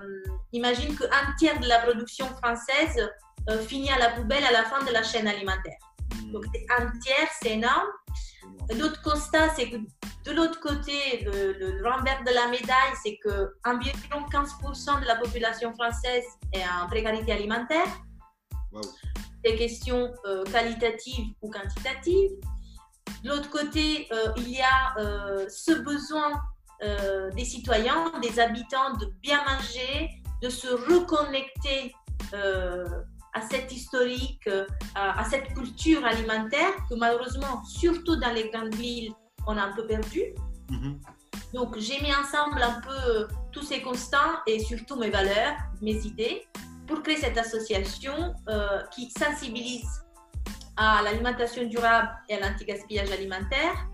imagine 0.53 0.95
qu'un 0.95 1.33
tiers 1.37 1.59
de 1.59 1.67
la 1.67 1.79
production 1.79 2.27
française 2.41 3.09
euh, 3.49 3.59
finit 3.59 3.91
à 3.91 3.99
la 3.99 4.09
poubelle 4.11 4.43
à 4.43 4.51
la 4.51 4.63
fin 4.63 4.83
de 4.83 4.91
la 4.91 5.03
chaîne 5.03 5.27
alimentaire. 5.27 5.77
Hmm. 6.15 6.31
Donc 6.31 6.45
un 6.77 6.91
tiers, 6.99 7.29
c'est 7.41 7.51
énorme. 7.51 7.89
L'autre 8.77 9.01
constat, 9.01 9.49
c'est 9.55 9.69
que 9.69 9.77
de 10.25 10.31
l'autre 10.31 10.59
côté, 10.61 11.25
le, 11.25 11.83
renvers 11.83 12.23
de 12.23 12.31
la 12.33 12.47
médaille, 12.47 12.93
c'est 13.03 13.17
que 13.17 13.53
environ 13.65 14.25
15% 14.31 15.01
de 15.01 15.05
la 15.05 15.17
population 15.17 15.73
française 15.73 16.23
est 16.53 16.63
en 16.63 16.87
précarité 16.87 17.33
alimentaire. 17.33 17.87
Des 19.43 19.57
questions 19.57 20.13
euh, 20.25 20.45
qualitatives 20.45 21.33
ou 21.41 21.49
quantitatives. 21.49 22.31
De 23.23 23.29
l'autre 23.29 23.49
côté, 23.49 24.07
il 24.37 24.49
y 24.49 24.61
a 24.61 24.95
ce 25.49 25.71
besoin 25.71 26.31
euh, 26.83 27.31
des 27.31 27.45
citoyens, 27.45 28.11
des 28.21 28.39
habitants 28.41 28.97
de 28.99 29.05
bien 29.21 29.39
manger, 29.45 30.09
de 30.41 30.49
se 30.49 30.67
reconnecter 30.67 31.95
euh, 32.33 32.85
à 33.33 33.41
cette 33.41 33.71
historique, 33.71 34.45
euh, 34.47 34.65
à, 34.93 35.23
cette 35.23 35.53
culture 35.53 36.03
alimentaire 36.05 36.73
que 36.89 36.95
malheureusement, 36.95 37.63
surtout 37.63 38.17
dans 38.17 38.33
les 38.33 38.49
grandes 38.49 38.75
villes, 38.75 39.13
on 39.47 39.57
a 39.57 39.61
un 39.61 39.73
peu 39.73 39.87
perdu. 39.87 40.23
Mhm. 40.69 40.99
Donc 41.53 41.77
j'ai 41.77 42.01
mis 42.01 42.13
ensemble 42.13 42.61
un 42.61 42.81
peu 42.81 43.27
tous 43.53 43.61
ces 43.61 43.81
constants 43.81 44.41
et 44.45 44.59
surtout 44.59 44.97
mes 44.97 45.09
valeurs, 45.09 45.55
mes 45.81 46.05
idées, 46.05 46.45
pour 46.85 47.01
créer 47.01 47.17
cette 47.17 47.37
association 47.37 48.33
qui 48.93 49.09
sensibilise 49.11 50.02
à 50.77 51.01
l'alimentation 51.03 51.65
durable 51.67 52.09
et 52.29 52.35
à 52.35 52.39
l'anti-gaspillage 52.39 53.11
alimentaire 53.11 53.87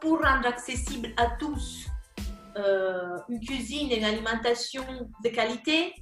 pour 0.00 0.20
rendre 0.20 0.46
accessible 0.46 1.10
à 1.16 1.26
tous 1.38 1.86
euh, 2.56 3.16
une 3.28 3.40
cuisine 3.40 3.90
et 3.90 3.98
une 3.98 4.04
alimentation 4.04 4.84
de 5.24 5.28
qualité, 5.30 5.94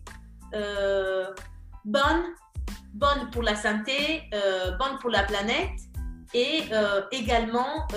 euh, 0.54 1.26
bonne, 1.85 2.23
bonne 2.92 3.30
pour 3.30 3.42
la 3.42 3.54
santé, 3.54 4.23
euh, 4.35 4.73
bonne 4.76 4.99
pour 5.00 5.11
la 5.11 5.23
planète 5.23 5.78
et 6.32 6.62
également, 7.11 7.88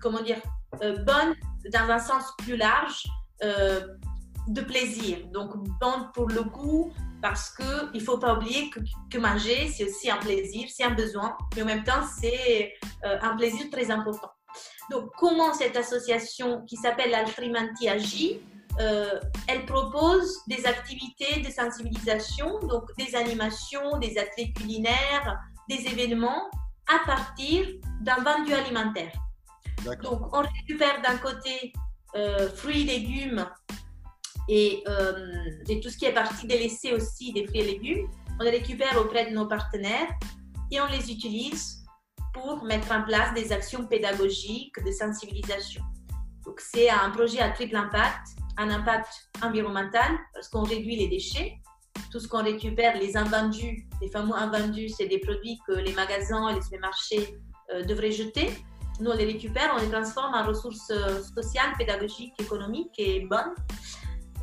comment 0.00 0.22
dire, 0.22 0.40
bonne 0.80 1.34
dans 1.70 1.90
un 1.90 1.98
sens 1.98 2.32
plus 2.38 2.56
large 2.56 3.06
de 3.42 4.60
plaisir. 4.62 5.18
Donc, 5.30 5.54
bonne 5.78 6.10
pour 6.14 6.28
le 6.28 6.42
goût, 6.42 6.90
parce 7.20 7.54
qu'il 7.54 8.00
ne 8.00 8.00
faut 8.00 8.18
pas 8.18 8.34
oublier 8.34 8.70
que, 8.70 8.80
que 9.10 9.18
manger, 9.18 9.68
c'est 9.68 9.84
aussi 9.84 10.10
un 10.10 10.18
plaisir, 10.18 10.68
c'est 10.74 10.84
un 10.84 10.94
besoin, 10.94 11.36
mais 11.56 11.62
en 11.62 11.66
même 11.66 11.84
temps, 11.84 12.04
c'est 12.20 12.74
un 13.02 13.36
plaisir 13.36 13.70
très 13.70 13.90
important. 13.90 14.30
Donc, 14.90 15.10
comment 15.18 15.52
cette 15.52 15.76
association 15.76 16.62
qui 16.62 16.76
s'appelle 16.76 17.14
Altrimanti 17.14 17.88
agit 17.88 18.40
euh, 18.80 19.20
Elle 19.46 19.66
propose 19.66 20.38
des 20.46 20.64
activités 20.66 21.40
de 21.40 21.50
sensibilisation, 21.50 22.58
donc 22.60 22.84
des 22.96 23.14
animations, 23.14 23.98
des 23.98 24.16
ateliers 24.18 24.52
culinaires, 24.52 25.38
des 25.68 25.86
événements 25.86 26.50
à 26.86 27.06
partir 27.06 27.66
d'un 28.00 28.16
vendu 28.22 28.54
alimentaire. 28.54 29.12
Donc, 30.02 30.32
on 30.32 30.40
récupère 30.40 31.02
d'un 31.02 31.18
côté 31.18 31.72
euh, 32.16 32.48
fruits, 32.50 32.84
légumes 32.84 33.46
et, 34.48 34.82
euh, 34.88 35.50
et, 35.68 35.80
tout 35.80 35.90
ce 35.90 35.98
qui 35.98 36.06
est 36.06 36.12
partie 36.12 36.46
délaissée 36.46 36.94
aussi 36.94 37.32
des 37.32 37.46
fruits 37.46 37.60
et 37.60 37.64
légumes. 37.64 38.08
On 38.40 38.44
les 38.44 38.50
récupère 38.50 38.98
auprès 39.00 39.30
de 39.30 39.34
nos 39.34 39.46
partenaires 39.46 40.08
et 40.70 40.80
on 40.80 40.86
les 40.86 41.10
utilise 41.10 41.84
pour 42.32 42.62
mettre 42.64 42.92
en 42.92 43.02
place 43.02 43.34
des 43.34 43.52
actions 43.52 43.86
pédagogiques 43.86 44.82
de 44.84 44.92
sensibilisation. 44.92 45.82
Donc, 46.44 46.60
c'est 46.60 46.88
un 46.88 47.10
projet 47.10 47.40
à 47.40 47.50
triple 47.50 47.76
impact, 47.76 48.28
un 48.56 48.70
impact 48.70 49.28
environnemental, 49.42 50.10
parce 50.32 50.48
qu'on 50.48 50.62
réduit 50.62 50.96
les 50.96 51.08
déchets. 51.08 51.58
Tout 52.10 52.20
ce 52.20 52.28
qu'on 52.28 52.42
récupère, 52.42 52.96
les 52.96 53.16
invendus, 53.16 53.86
les 54.00 54.08
fameux 54.08 54.34
invendus, 54.34 54.88
c'est 54.88 55.08
des 55.08 55.18
produits 55.18 55.58
que 55.66 55.72
les 55.72 55.92
magasins 55.92 56.48
et 56.48 56.54
les 56.54 56.62
supermarchés 56.62 57.36
euh, 57.74 57.82
devraient 57.84 58.12
jeter. 58.12 58.50
Nous, 59.00 59.10
on 59.10 59.16
les 59.16 59.26
récupère, 59.26 59.74
on 59.76 59.80
les 59.80 59.90
transforme 59.90 60.34
en 60.34 60.44
ressources 60.44 60.90
euh, 60.90 61.22
sociales, 61.22 61.72
pédagogiques, 61.78 62.32
économiques 62.40 62.98
et 62.98 63.20
bonnes. 63.20 63.54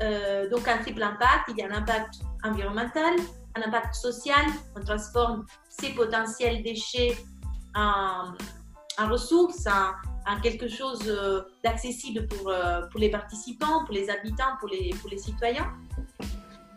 Euh, 0.02 0.50
donc, 0.50 0.68
un 0.68 0.78
triple 0.80 1.04
impact, 1.04 1.50
il 1.50 1.58
y 1.58 1.62
a 1.62 1.68
un 1.68 1.78
impact 1.78 2.16
environnemental, 2.44 3.16
un 3.56 3.62
impact 3.62 3.96
social, 3.96 4.46
on 4.76 4.82
transforme 4.82 5.46
ces 5.70 5.90
potentiels 5.90 6.64
déchets 6.64 7.18
en, 7.76 8.34
ressources, 9.00 9.68
en, 9.68 10.42
quelque 10.42 10.68
chose 10.68 11.04
euh, 11.08 11.42
d'accessible 11.64 12.28
pour, 12.28 12.50
euh, 12.50 12.82
pour 12.92 13.00
les 13.00 13.10
participants, 13.10 13.86
pour 13.86 13.94
les 13.94 14.10
habitants, 14.10 14.58
pour 14.60 14.70
les, 14.70 15.18
citoyens, 15.18 15.72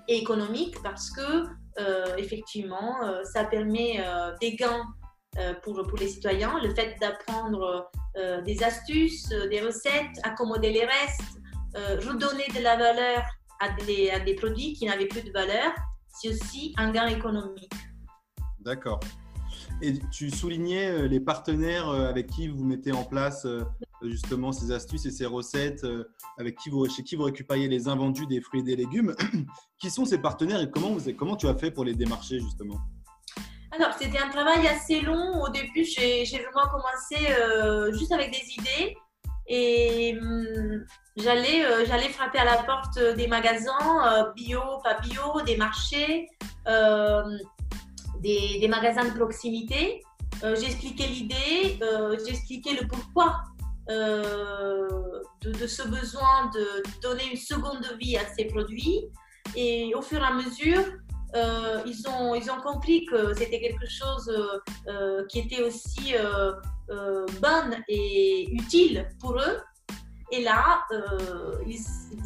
et 0.06 0.18
économique 0.18 0.76
parce 0.82 1.10
que 1.10 1.46
effectivement, 2.16 2.96
ça 3.22 3.44
permet 3.44 4.04
des 4.40 4.56
gains 4.56 4.82
pour, 5.62 5.80
pour 5.86 5.96
les 5.96 6.08
citoyens, 6.08 6.58
le 6.60 6.74
fait 6.74 6.96
d'apprendre 7.00 7.88
des 8.44 8.64
astuces, 8.64 9.28
des 9.28 9.60
recettes, 9.60 10.18
accommoder 10.24 10.72
les 10.72 10.84
restes, 10.84 11.38
redonner 11.74 12.46
de 12.56 12.62
la 12.62 12.76
valeur 12.76 13.22
à 13.60 13.70
des, 13.84 14.10
à 14.10 14.20
des 14.20 14.34
produits 14.34 14.72
qui 14.72 14.86
n'avaient 14.86 15.06
plus 15.06 15.22
de 15.22 15.32
valeur, 15.32 15.72
c'est 16.08 16.28
aussi 16.28 16.74
un 16.76 16.90
gain 16.90 17.06
économique. 17.06 17.72
D'accord. 18.60 19.00
Et 19.80 19.98
tu 20.10 20.30
soulignais 20.30 20.90
euh, 20.90 21.08
les 21.08 21.20
partenaires 21.20 21.88
euh, 21.88 22.08
avec 22.08 22.26
qui 22.28 22.48
vous 22.48 22.64
mettez 22.64 22.90
en 22.92 23.04
place 23.04 23.44
euh, 23.44 23.62
justement 24.02 24.50
ces 24.50 24.72
astuces 24.72 25.06
et 25.06 25.10
ces 25.10 25.26
recettes, 25.26 25.86
avec 26.38 26.56
qui 26.58 26.70
vous, 26.70 26.88
chez 26.88 27.02
qui 27.02 27.16
vous 27.16 27.24
récupériez 27.24 27.68
les 27.68 27.88
invendus 27.88 28.26
des 28.26 28.40
fruits 28.40 28.60
et 28.60 28.64
des 28.64 28.76
légumes. 28.76 29.14
qui 29.80 29.90
sont 29.90 30.04
ces 30.04 30.18
partenaires 30.18 30.60
et 30.60 30.70
comment, 30.70 30.92
vous, 30.92 31.12
comment 31.14 31.36
tu 31.36 31.46
as 31.46 31.54
fait 31.54 31.70
pour 31.70 31.84
les 31.84 31.94
démarcher 31.94 32.40
justement? 32.40 32.78
Alors, 33.70 33.92
c'était 33.98 34.18
un 34.18 34.30
travail 34.30 34.66
assez 34.66 35.00
long. 35.00 35.42
Au 35.42 35.48
début, 35.50 35.84
j'ai 35.84 36.24
vraiment 36.24 36.68
commencé 36.70 37.32
juste 37.92 38.10
avec 38.12 38.30
des 38.30 38.54
idées 38.54 38.96
et 39.48 40.16
hum, 40.20 40.84
j'allais 41.16 41.86
j'allais 41.86 42.08
frapper 42.08 42.38
à 42.38 42.44
la 42.44 42.58
porte 42.58 42.98
des 43.16 43.26
magasins 43.26 44.32
bio, 44.36 44.60
pas 44.84 44.98
bio, 45.00 45.40
des 45.46 45.56
marchés 45.56 46.28
des, 48.20 48.68
magasins 48.68 49.04
de 49.04 49.14
proximité. 49.14 50.02
Euh, 50.44 50.56
j'expliquais 50.56 51.06
l'idée, 51.06 51.78
euh, 51.82 52.16
j'expliquais 52.26 52.74
le 52.80 52.86
pourquoi 52.86 53.42
euh, 53.90 54.88
de, 55.42 55.66
ce 55.66 55.82
besoin 55.88 56.50
de 56.54 56.82
donner 57.00 57.24
une 57.30 57.38
seconde 57.38 57.86
vie 58.00 58.16
à 58.16 58.26
ces 58.36 58.44
produits. 58.44 59.06
Et 59.56 59.94
au 59.94 60.02
fur 60.02 60.22
et 60.22 60.26
à 60.26 60.34
mesure, 60.34 60.84
ils, 61.34 62.04
ont, 62.08 62.34
ils 62.34 62.50
ont 62.50 62.60
compris 62.60 63.04
que 63.06 63.34
c'était 63.34 63.60
quelque 63.60 63.88
chose 63.88 64.30
qui 65.28 65.40
était 65.40 65.62
aussi 65.62 66.14
bonne 67.40 67.76
et 67.88 68.48
utile 68.50 69.08
pour 69.20 69.38
eux. 69.38 69.60
Et 70.30 70.42
là, 70.42 70.84
ils, 71.66 71.80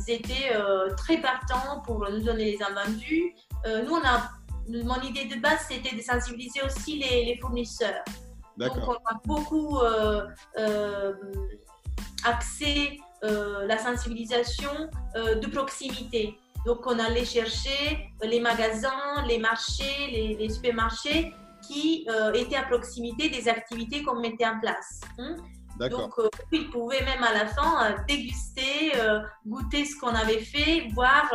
étaient 0.09 0.53
très 0.97 1.19
partants 1.21 1.81
pour 1.85 2.09
nous 2.11 2.21
donner 2.21 2.45
les 2.45 2.59
invendus. 2.63 3.35
nous, 3.67 3.93
on 3.93 4.05
a 4.05 4.31
mon 4.69 5.01
idée 5.03 5.25
de 5.25 5.41
base, 5.41 5.67
c'était 5.69 5.95
de 5.95 6.01
sensibiliser 6.01 6.63
aussi 6.63 6.99
les, 6.99 7.39
fournisseurs. 7.41 8.05
Donc, 8.57 8.73
on 8.77 8.93
a 8.93 9.21
beaucoup 9.25 9.79
euh, 9.79 10.27
euh, 10.59 11.13
axé 12.25 13.01
euh, 13.25 13.67
la 13.67 13.79
sensibilisation 13.79 14.91
de 15.15 15.47
proximité. 15.49 16.39
Donc, 16.67 16.87
on 16.87 16.99
allait 16.99 17.25
chercher 17.25 18.13
les 18.23 18.41
magasins, 18.41 19.25
les 19.27 19.39
marchés, 19.39 20.37
les, 20.39 20.49
supermarchés 20.49 21.35
qui 21.67 22.07
étaient 22.35 22.57
à 22.57 22.65
proximité 22.65 23.29
des 23.29 23.49
activités 23.49 24.03
qu'on 24.03 24.21
mettait 24.21 24.47
en 24.47 24.61
place. 24.61 25.01
Hein. 25.19 25.37
Donc, 25.79 26.19
euh, 26.19 26.29
ils 26.53 26.69
pouvaient 26.71 27.05
même 27.05 27.23
à 27.23 27.33
la 27.33 27.47
fin 27.47 27.85
euh, 27.85 27.97
déguster, 28.07 28.93
euh, 28.97 29.21
goûter 29.47 29.85
ce 29.85 29.99
qu'on 29.99 30.15
avait 30.15 30.41
fait, 30.41 30.89
voir 30.93 31.31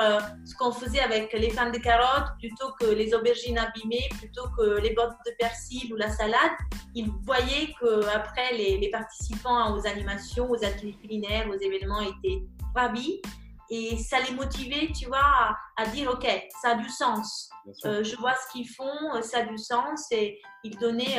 ce 0.46 0.56
qu'on 0.56 0.72
faisait 0.72 1.00
avec 1.00 1.34
les 1.34 1.50
fans 1.50 1.72
de 1.72 1.78
carottes 1.78 2.38
plutôt 2.40 2.72
que 2.80 2.86
les 2.86 3.14
aubergines 3.14 3.58
abîmées, 3.58 4.08
plutôt 4.18 4.48
que 4.58 4.80
les 4.82 4.92
bottes 4.92 5.16
de 5.26 5.32
persil 5.40 5.92
ou 5.94 5.98
la 5.98 6.10
salade. 6.10 6.52
Ils 6.96 7.10
voyaient 7.24 7.74
qu'après, 7.80 8.54
les, 8.54 8.78
les 8.78 8.90
participants 8.90 9.76
aux 9.76 9.86
animations, 9.88 10.50
aux 10.50 10.64
ateliers 10.64 10.98
culinaires, 11.02 11.48
aux 11.50 11.60
événements 11.60 12.02
étaient 12.02 12.44
ravis. 12.76 13.22
Et 13.70 13.98
ça 13.98 14.20
les 14.22 14.34
motivait, 14.34 14.90
tu 14.98 15.08
vois, 15.08 15.56
à, 15.76 15.86
dire, 15.88 16.12
OK, 16.12 16.26
ça 16.62 16.72
a 16.72 16.76
du 16.76 16.90
sens. 16.90 17.50
je 17.84 18.16
vois 18.18 18.34
ce 18.34 18.52
qu'ils 18.54 18.70
font, 18.70 19.22
ça 19.22 19.40
a 19.40 19.46
du 19.46 19.58
sens. 19.58 20.12
Et 20.12 20.40
ils 20.64 20.78
donnaient, 20.78 21.18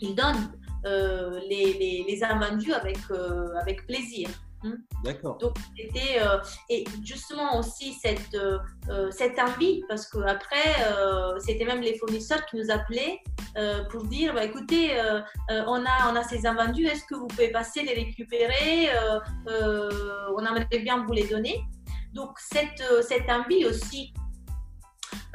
ils 0.00 0.14
donnent 0.14 0.52
euh, 0.86 1.40
les, 1.48 1.72
les, 1.72 2.04
les, 2.06 2.24
invendus 2.24 2.74
avec, 2.74 2.98
euh, 3.10 3.54
avec 3.58 3.86
plaisir. 3.86 4.28
Hein. 4.64 4.76
D'accord. 5.04 5.38
Donc, 5.38 5.56
c'était. 5.76 6.20
Euh, 6.20 6.38
et 6.68 6.84
justement 7.02 7.58
aussi 7.58 7.94
cette, 7.94 8.36
cette 9.10 9.38
envie, 9.38 9.82
parce 9.88 10.06
qu'après, 10.08 10.74
c'était 11.38 11.64
même 11.64 11.80
les 11.80 11.98
fournisseurs 11.98 12.44
qui 12.46 12.56
nous 12.56 12.70
appelaient 12.70 13.20
pour 13.90 14.04
dire 14.04 14.34
bah, 14.34 14.44
écoutez, 14.44 14.90
on, 15.48 15.84
a, 15.84 16.12
on 16.12 16.16
a 16.16 16.22
ces 16.24 16.46
invendus, 16.46 16.86
est-ce 16.86 17.04
que 17.04 17.14
vous 17.14 17.26
pouvez 17.26 17.50
passer 17.50 17.82
les 17.82 17.94
récupérer 17.94 18.88
On 19.46 20.40
aimerait 20.40 20.78
bien 20.78 21.04
vous 21.04 21.12
les 21.12 21.26
donner. 21.26 21.62
Donc, 22.12 22.38
cette, 22.38 22.82
cette 23.02 23.28
envie 23.28 23.66
aussi 23.66 24.12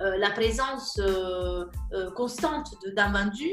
euh, 0.01 0.17
la 0.17 0.29
présence 0.31 0.97
euh, 0.99 1.65
euh, 1.91 2.09
constante 2.11 2.73
d'un 2.95 3.11
vendu 3.11 3.49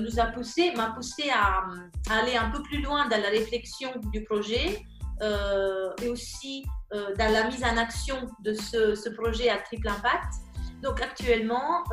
nous 0.00 0.18
a 0.18 0.26
poussé, 0.26 0.72
m'a 0.74 0.90
poussé 0.90 1.24
à, 1.30 1.64
aller 2.10 2.36
un 2.36 2.50
peu 2.50 2.62
plus 2.62 2.80
loin 2.80 3.08
dans 3.08 3.20
la 3.20 3.28
réflexion 3.28 3.90
du 4.12 4.24
projet 4.24 4.82
et 5.20 6.08
aussi 6.08 6.64
dans 6.90 7.32
la 7.32 7.48
mise 7.48 7.64
en 7.64 7.76
action 7.76 8.28
de 8.40 8.52
ce, 8.54 9.08
projet 9.10 9.48
à 9.48 9.58
triple 9.58 9.88
impact. 9.88 10.34
Donc 10.82 11.00
actuellement, 11.00 11.84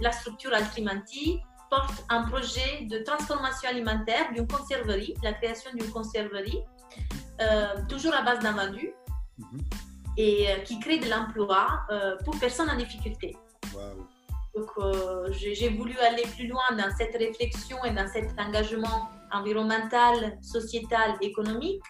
la 0.00 0.12
structure 0.12 0.52
Altrimenti 0.52 1.40
porte 1.70 2.04
un 2.08 2.22
projet 2.24 2.86
de 2.90 2.98
transformation 2.98 3.68
alimentaire 3.68 4.32
d'une 4.32 4.46
conserverie, 4.46 5.14
la 5.22 5.32
création 5.32 5.70
d'une 5.74 5.90
conserverie, 5.90 6.60
toujours 7.88 8.14
à 8.14 8.22
base 8.22 8.40
d'un 8.40 8.52
vendu. 8.52 8.92
Mhm 9.38 9.60
et 10.16 10.48
euh, 10.48 10.56
qui 10.60 10.78
crée 10.78 10.98
de 10.98 11.08
l'emploi 11.08 11.80
euh, 11.90 12.16
pour 12.24 12.38
personnes 12.38 12.70
en 12.70 12.76
difficulté. 12.76 13.36
Donc, 14.54 14.70
euh, 14.78 15.32
j'ai 15.32 15.68
voulu 15.68 15.98
aller 15.98 16.22
plus 16.36 16.46
loin 16.46 16.62
dans 16.78 16.94
cette 16.96 17.16
réflexion 17.16 17.84
et 17.84 17.90
dans 17.90 18.06
cet 18.06 18.38
engagement 18.38 19.10
environnemental, 19.32 20.38
sociétal, 20.42 21.16
économique, 21.20 21.82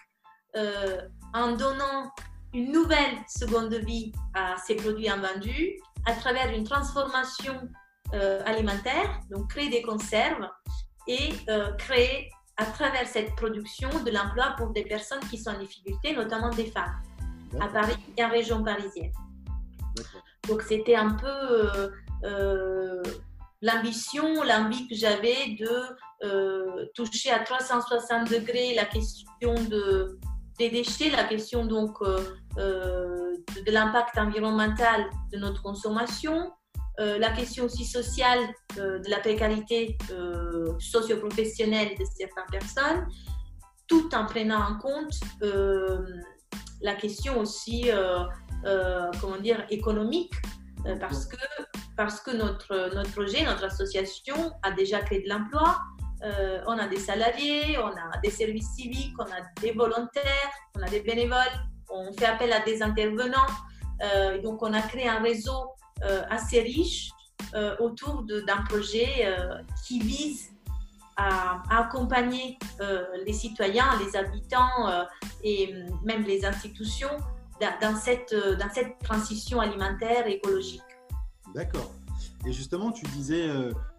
en 1.33 1.51
donnant 1.51 2.11
une 2.53 2.71
nouvelle 2.71 3.17
seconde 3.27 3.73
vie 3.73 4.13
à 4.33 4.55
ces 4.65 4.75
produits 4.75 5.09
invendus 5.09 5.77
à 6.05 6.13
travers 6.13 6.53
une 6.53 6.63
transformation 6.63 7.69
alimentaire, 8.45 9.19
donc 9.29 9.49
créer 9.49 9.69
des 9.69 9.81
conserves 9.81 10.47
et 11.07 11.33
créer 11.77 12.29
à 12.57 12.65
travers 12.65 13.07
cette 13.07 13.35
production 13.35 13.89
de 14.03 14.11
l'emploi 14.11 14.55
pour 14.57 14.69
des 14.69 14.83
personnes 14.83 15.19
qui 15.29 15.37
sont 15.37 15.51
en 15.51 15.59
difficulté, 15.59 16.15
notamment 16.15 16.49
des 16.49 16.67
femmes. 16.67 17.01
À 17.59 17.67
Paris 17.67 17.95
et 18.17 18.23
en 18.23 18.29
région 18.29 18.63
parisienne. 18.63 19.11
Donc 20.47 20.61
c'était 20.61 20.95
un 20.95 21.11
peu 21.11 21.27
euh, 21.27 21.89
euh, 22.23 23.03
l'ambition, 23.65 24.43
l'envie 24.43 24.87
que 24.87 24.95
j'avais 24.95 25.55
de 25.59 25.69
euh, 26.23 26.85
toucher 26.93 27.31
à 27.31 27.39
360 27.39 28.29
degrés 28.29 28.73
la 28.75 28.85
question 28.85 29.53
de, 29.69 30.19
des 30.57 30.69
déchets, 30.69 31.09
la 31.09 31.23
question 31.25 31.65
donc 31.65 31.97
de, 32.57 33.71
l'impact 33.71 34.17
environnemental 34.17 35.05
de 35.31 35.37
notre 35.37 35.61
consommation, 35.61 36.51
la 36.97 37.31
question 37.31 37.65
aussi 37.65 37.83
sociale 37.83 38.39
de 38.77 39.09
la 39.09 39.19
précarité 39.19 39.97
socio-professionnelle 40.79 41.97
de 41.99 42.05
certaines 42.05 42.49
personnes, 42.51 43.07
tout 43.87 44.09
en 44.15 44.25
prenant 44.25 44.61
en 44.61 44.79
compte 44.79 45.19
la 46.81 46.95
question 46.95 47.39
aussi, 47.39 47.91
euh, 47.91 48.19
euh, 48.65 49.11
comment 49.19 49.39
dire, 49.39 49.65
économique, 49.69 50.33
euh, 50.85 50.95
parce 50.97 51.25
que, 51.25 51.37
parce 51.97 52.19
que 52.19 52.31
notre, 52.31 52.93
notre 52.93 53.11
projet, 53.11 53.43
notre 53.43 53.65
association 53.65 54.53
a 54.63 54.71
déjà 54.71 54.99
créé 54.99 55.21
de 55.21 55.29
l'emploi. 55.29 55.79
on 56.67 56.77
a 56.77 56.87
des 56.87 56.99
salariés, 56.99 57.77
on 57.77 57.87
a 57.87 58.17
des 58.23 58.31
services 58.31 58.69
civiques, 58.75 59.15
on 59.19 59.23
a 59.25 59.41
des 59.61 59.71
volontaires, 59.71 60.51
on 60.75 60.81
a 60.81 60.89
des 60.89 61.01
bénévoles, 61.01 61.55
on 61.89 62.11
fait 62.13 62.25
appel 62.25 62.51
à 62.51 62.61
des 62.61 62.81
intervenants. 62.81 63.51
donc, 64.43 64.61
on 64.63 64.73
a 64.73 64.81
créé 64.81 65.07
un 65.07 65.21
réseau 65.21 65.75
assez 66.29 66.61
riche 66.61 67.09
autour 67.79 68.23
d'un 68.23 68.61
projet 68.63 69.35
qui 69.85 69.99
vise 69.99 70.55
à, 71.17 71.63
accompagner 71.69 72.57
euh, 72.81 73.05
les 73.25 73.33
citoyens, 73.33 73.89
les 74.03 74.15
habitants 74.15 74.87
euh, 74.87 75.03
et 75.43 75.73
même 76.03 76.23
les 76.23 76.45
institutions 76.45 77.17
euh, 77.61 77.67
dans 77.81 77.97
cette 77.97 78.99
transition 79.03 79.59
alimentaire 79.59 80.27
écologique. 80.27 80.81
D'accord. 81.55 81.89
Et 82.45 82.51
justement, 82.51 82.91
tu 82.91 83.05
disais, 83.07 83.49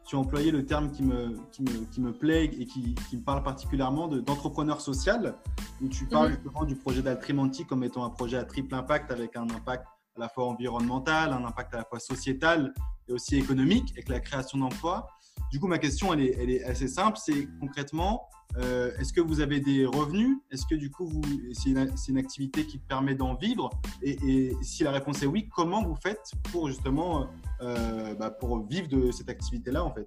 tu 0.07 0.15
as 0.15 0.19
employé 0.19 0.51
le 0.51 0.65
terme 0.65 0.91
qui 0.93 1.03
me, 1.03 1.37
qui 1.51 1.63
me, 1.63 1.85
qui 1.91 2.01
me 2.01 2.13
plaît 2.13 2.45
et 2.45 2.67
qui, 2.67 2.95
qui 3.09 3.17
me 3.17 3.23
parle 3.23 3.43
particulièrement 3.43 4.09
d'entrepreneur 4.09 4.81
social, 4.81 5.35
où 5.83 5.89
tu 5.89 6.07
parles 6.07 6.29
mhm. 6.29 6.35
justement 6.35 6.65
du 6.65 6.77
projet 6.77 7.03
d'Altrimenti 7.03 7.65
comme 7.65 7.83
étant 7.83 8.05
un 8.05 8.11
projet 8.11 8.37
à 8.37 8.45
triple 8.45 8.75
impact 8.75 9.11
avec 9.11 9.37
un 9.37 9.49
impact 9.51 9.87
à 10.17 10.21
la 10.21 10.29
fois 10.29 10.47
environnemental, 10.47 11.33
un 11.33 11.45
impact 11.45 11.75
à 11.75 11.79
la 11.79 11.85
fois 11.85 11.99
sociétal 11.99 12.73
et 13.09 13.13
aussi 13.13 13.37
économique, 13.37 13.91
avec 13.93 14.09
la 14.09 14.21
création 14.21 14.59
d'emplois. 14.59 15.09
Du 15.51 15.61
coup, 15.61 15.69
ma 15.69 15.79
question, 15.79 16.13
elle 16.13 16.51
est, 16.51 16.65
assez 16.65 16.89
simple. 16.89 17.19
C'est 17.23 17.49
concrètement, 17.61 18.29
euh, 18.59 18.91
est-ce 18.99 19.13
que 19.13 19.21
vous 19.21 19.41
avez 19.41 19.61
des 19.61 19.87
revenus? 19.87 20.39
Est-ce 20.51 20.67
que 20.67 20.75
du 20.75 20.91
coup, 20.91 21.11
c'est 21.53 21.71
une, 21.71 22.19
activité 22.19 22.67
qui 22.67 22.79
permet 22.79 23.15
d'en 23.15 23.35
vivre? 23.35 23.71
Et, 24.03 24.53
si 24.63 24.83
la 24.83 24.91
réponse 24.91 25.23
est 25.23 25.27
oui, 25.27 25.49
comment 25.55 25.83
vous 25.83 25.97
faites 25.97 26.33
pour 26.51 26.69
justement 26.69 27.29
euh, 27.61 28.15
bah, 28.15 28.31
pour 28.31 28.67
vivre 28.67 28.89
de 28.89 29.11
cette 29.11 29.29
activité-là 29.29 29.85
en 29.85 29.93
fait? 29.93 30.07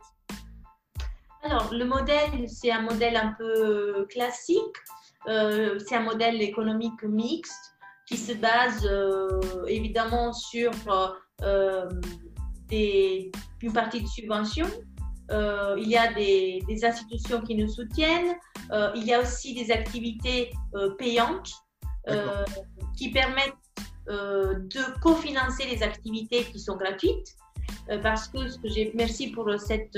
Alors, 1.44 1.74
le 1.74 1.86
modèle, 1.86 2.50
c'est 2.50 2.72
un 2.72 2.82
modèle 2.82 3.16
un 3.16 3.34
peu 3.38 4.06
classique. 4.10 4.76
Euh, 5.28 5.80
c'est 5.88 5.96
un 5.96 6.04
modèle 6.04 6.42
économique 6.42 7.02
mixte 7.04 7.76
qui 8.08 8.18
se 8.18 8.34
base 8.34 8.90
évidemment 9.68 10.34
sur 10.34 10.72
une 13.62 13.74
partie 13.74 14.02
de 14.02 14.08
subventions 14.08 14.68
euh, 15.32 15.76
il 15.78 15.88
y 15.88 15.98
a 15.98 16.12
des, 16.14 16.64
institutions 16.84 17.42
qui 17.42 17.56
nous 17.56 17.68
soutiennent, 17.68 18.36
euh, 18.72 18.92
il 18.96 19.04
y 19.06 19.14
a 19.14 19.22
aussi 19.22 19.54
des 19.54 19.72
activités 19.72 20.52
euh, 20.76 20.92
payantes 20.96 21.52
qui 22.98 23.12
permettent 23.12 23.54
de 24.08 25.00
cofinancer 25.00 25.66
les 25.66 25.84
activités 25.84 26.44
qui 26.46 26.60
sont 26.60 26.76
gratuites. 26.76 27.36
parce 28.02 28.28
que 28.30 28.48
ce 28.48 28.58
que 28.58 28.68
j'ai, 28.68 28.92
merci 28.96 29.28
pour 29.28 29.48
cette, 29.60 29.96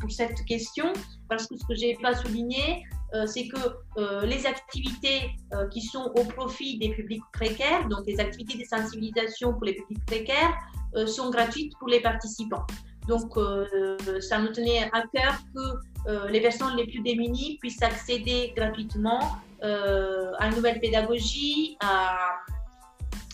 pour 0.00 0.10
cette 0.10 0.42
question, 0.46 0.90
parce 1.28 1.46
que 1.46 1.58
ce 1.58 1.64
que 1.66 1.74
j'ai 1.74 1.98
pas 2.00 2.14
souligné, 2.14 2.82
c'est 3.26 3.46
que 3.48 4.24
les 4.24 4.46
activités 4.46 5.32
qui 5.70 5.82
sont 5.82 6.10
au 6.18 6.24
profit 6.24 6.78
des 6.78 6.94
publics 6.94 7.28
précaires, 7.34 7.86
donc 7.88 8.06
les 8.06 8.18
activités 8.18 8.56
de 8.56 8.64
sensibilisation 8.64 9.52
pour 9.52 9.64
les 9.66 9.74
publics 9.74 10.06
précaires, 10.06 10.54
sont 11.06 11.28
gratuites 11.28 11.74
pour 11.78 11.88
les 11.88 12.00
participants. 12.00 12.64
Donc, 13.06 13.36
euh, 13.36 14.20
ça 14.20 14.38
nous 14.38 14.48
tenait 14.48 14.90
à 14.92 15.02
cœur 15.14 15.36
que 15.54 16.08
euh, 16.08 16.28
les 16.28 16.40
personnes 16.40 16.76
les 16.76 16.86
plus 16.86 17.00
démunies 17.00 17.58
puissent 17.60 17.82
accéder 17.82 18.52
gratuitement 18.56 19.36
euh, 19.62 20.32
à 20.38 20.48
une 20.48 20.54
nouvelle 20.54 20.80
pédagogie, 20.80 21.76
à, 21.80 22.16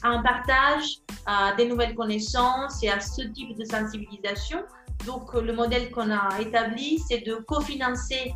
un 0.02 0.22
partage, 0.22 0.98
à 1.26 1.54
des 1.56 1.66
nouvelles 1.66 1.94
connaissances 1.94 2.82
et 2.82 2.88
à 2.88 3.00
ce 3.00 3.22
type 3.22 3.56
de 3.56 3.64
sensibilisation. 3.64 4.62
Donc, 5.06 5.34
le 5.34 5.52
modèle 5.52 5.90
qu'on 5.90 6.10
a 6.10 6.40
établi, 6.40 6.98
c'est 6.98 7.20
de 7.20 7.34
cofinancer 7.34 8.34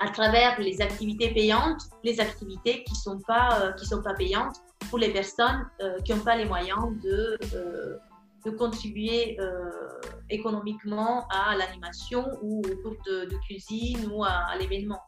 à 0.00 0.10
travers 0.10 0.60
les 0.60 0.80
activités 0.80 1.32
payantes, 1.32 1.82
les 2.04 2.20
activités 2.20 2.84
qui 2.84 2.92
ne 2.92 2.98
sont, 2.98 3.20
pas, 3.26 3.74
sont 3.82 4.02
pas 4.02 4.14
payantes 4.14 4.56
pour 4.88 4.98
les 4.98 5.10
personnes 5.10 5.68
qui 6.04 6.14
n'ont 6.14 6.20
pas 6.20 6.36
les 6.36 6.44
moyens 6.44 6.86
de 7.02 7.38
de 8.44 8.50
contribuer 8.50 9.36
euh, 9.40 9.70
économiquement 10.30 11.26
à 11.28 11.56
l'animation 11.56 12.26
ou 12.42 12.60
au 12.60 12.76
cours 12.82 12.96
de, 13.06 13.28
cuisine 13.46 14.10
ou 14.12 14.24
à, 14.24 14.56
l'événement. 14.58 15.00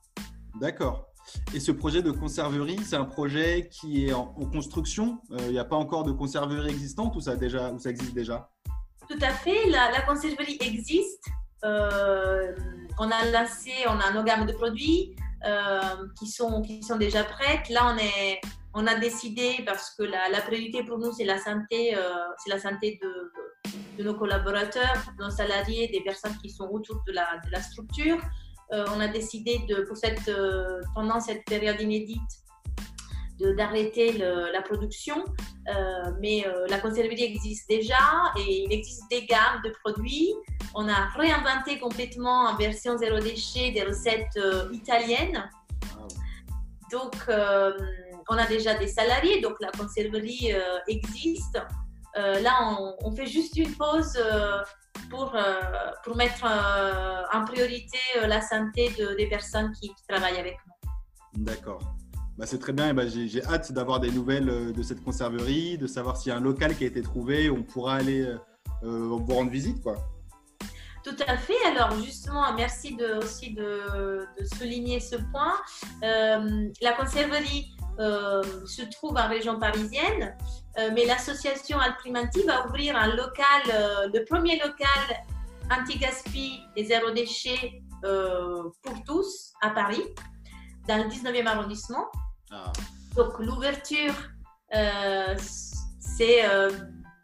D'accord. 0.61 1.07
Et 1.55 1.61
ce 1.61 1.71
projet 1.71 2.03
de 2.03 2.11
conserverie, 2.11 2.79
c'est 2.79 2.97
un 2.97 3.05
projet 3.05 3.69
qui 3.71 4.07
est 4.07 4.13
en, 4.13 4.27
construction? 4.27 5.21
Euh, 5.31 5.39
il 5.47 5.53
n'y 5.53 5.59
a 5.59 5.65
pas 5.65 5.77
encore 5.77 6.05
de 6.05 6.13
conserverie 6.13 6.69
existante 6.69 7.15
ou 7.15 7.21
ça, 7.21 7.37
déjà, 7.37 7.73
ou 7.73 7.79
ça 7.79 7.91
existe 7.91 8.15
déjà? 8.15 8.51
Tout 9.09 9.19
à 9.21 9.31
fait. 9.31 9.69
La, 9.69 10.01
conserverie 10.03 10.59
existe. 10.61 11.25
Euh, 11.65 12.57
on 12.99 13.11
a 13.11 13.25
lancé, 13.31 13.73
on 13.87 13.99
a 14.01 14.13
nos 14.13 14.25
gammes 14.25 14.47
de 14.47 14.53
produits 14.53 15.15
qui, 16.19 16.27
sont, 16.27 16.63
qui 16.63 16.83
sont 16.83 16.97
déjà 16.97 17.25
prêtes. 17.25 17.69
Là, 17.71 17.95
on, 17.95 17.99
est, 17.99 18.41
on 18.75 18.87
a 18.87 18.95
décidé, 18.95 19.63
parce 19.67 19.91
que 19.97 20.05
la, 20.05 20.29
la 20.29 20.41
priorité 20.41 20.85
pour 20.85 20.99
nous, 20.99 21.13
c'est 21.13 21.25
la 21.25 21.39
santé, 21.39 21.97
c'est 22.39 22.51
la 22.51 22.61
santé 22.61 22.99
de, 23.03 23.33
de, 23.99 24.05
nos 24.05 24.15
collaborateurs, 24.15 25.03
de 25.19 25.25
nos 25.25 25.31
salariés, 25.31 25.89
des 25.89 26.03
personnes 26.03 26.37
qui 26.41 26.51
sont 26.51 26.69
autour 26.71 27.03
de 27.07 27.13
la, 27.13 27.41
de 27.45 27.51
la 27.51 27.61
structure. 27.61 28.19
Euh, 28.73 28.85
on 28.95 29.01
a 29.01 29.09
décidé 29.09 29.61
de, 29.69 29.83
pour 29.83 29.97
cette, 29.97 30.29
euh, 30.29 30.81
pendant 30.95 31.21
cette 31.21 31.45
période 31.45 31.81
inédite 31.81 32.21
d'arrêter 33.57 34.19
la 34.19 34.61
production, 34.61 35.25
euh, 35.75 36.13
mais 36.21 36.45
la 36.69 36.79
conserverie 36.79 37.23
existe 37.23 37.71
déjà 37.71 37.97
et 38.37 38.65
il 38.65 38.71
existe 38.71 39.05
des 39.11 39.25
gammes 39.25 39.63
de 39.65 39.73
produits. 39.83 40.35
On 40.75 40.87
a 40.87 41.07
réinventé 41.17 41.79
complètement 41.79 42.49
en 42.49 42.57
version 42.59 42.99
zéro 42.99 43.19
déchet 43.19 43.71
des 43.71 43.85
recettes 43.85 44.39
italiennes. 44.73 45.49
Donc, 46.93 47.15
on 48.29 48.37
a 48.37 48.47
déjà 48.47 48.75
des 48.75 48.89
salariés, 48.89 49.41
donc 49.41 49.55
la 49.61 49.71
conserverie 49.71 50.53
existe. 50.89 51.59
là, 52.15 52.77
on, 52.79 52.97
on, 53.05 53.15
fait 53.15 53.27
juste 53.27 53.57
une 53.57 53.75
pause 53.75 54.19
pour, 55.09 55.35
euh, 55.35 55.61
pour 56.05 56.17
mettre 56.17 56.45
euh, 56.45 57.23
en 57.33 57.45
priorité 57.45 57.99
euh, 58.17 58.27
la 58.27 58.41
santé 58.41 58.91
de, 58.99 59.15
des 59.17 59.27
personnes 59.27 59.73
qui, 59.73 59.91
travaillent 60.09 60.39
avec 60.39 60.57
nous. 60.67 61.45
D'accord. 61.45 61.81
Bah, 62.37 62.47
c'est 62.47 62.59
très 62.59 62.73
bien. 62.73 62.95
Bah, 62.95 63.07
j'ai 63.07 63.45
hâte 63.45 63.73
d'avoir 63.73 64.01
des 64.01 64.11
nouvelles 64.11 64.73
de 64.73 64.83
cette 64.83 65.03
conserverie, 65.03 65.79
de 65.79 65.87
savoir 65.87 66.17
s'il 66.17 66.31
y 66.31 66.33
a 66.33 66.39
un 66.39 66.41
local 66.41 66.77
qui 66.77 66.85
a 66.85 66.87
été 66.87 67.03
trouvé, 67.03 67.51
on 67.51 67.63
pourra 67.63 67.97
aller 67.97 68.27
vous 68.83 69.19
rendre 69.27 69.51
visite. 69.51 69.83
Quoi. 69.83 69.97
Tout 71.05 71.17
à 71.27 71.37
fait. 71.37 71.63
Alors 71.67 71.93
justement, 72.01 72.53
merci 72.55 72.97
de, 72.97 73.19
aussi 73.19 73.53
de, 73.53 74.27
de 74.39 74.45
souligner 74.57 75.01
ce 75.01 75.17
point. 75.17 75.55
la 76.01 76.93
conserverie 76.93 77.71
euh, 77.79 77.80
se 77.99 78.83
trouve 78.91 79.17
en 79.17 79.29
région 79.29 79.59
parisienne, 79.59 80.37
euh, 80.79 80.91
mais 80.95 81.05
l'association 81.05 81.79
Alprimanti 81.79 82.43
va 82.45 82.67
ouvrir 82.67 82.97
un 82.97 83.09
local, 83.09 83.63
euh, 83.73 84.09
le 84.13 84.25
premier 84.25 84.59
local 84.59 85.25
anti-gaspi 85.71 86.61
et 86.77 86.85
zéro 86.85 87.11
déchet 87.11 87.83
pour 88.03 89.05
tous 89.07 89.53
à 89.61 89.71
Paris, 89.71 90.03
dans 90.89 90.97
le 90.97 91.05
19e 91.05 91.47
arrondissement. 91.47 92.07
Ah. 92.51 92.73
Donc 93.15 93.39
l'ouverture, 93.39 94.15
c'est 95.99 96.43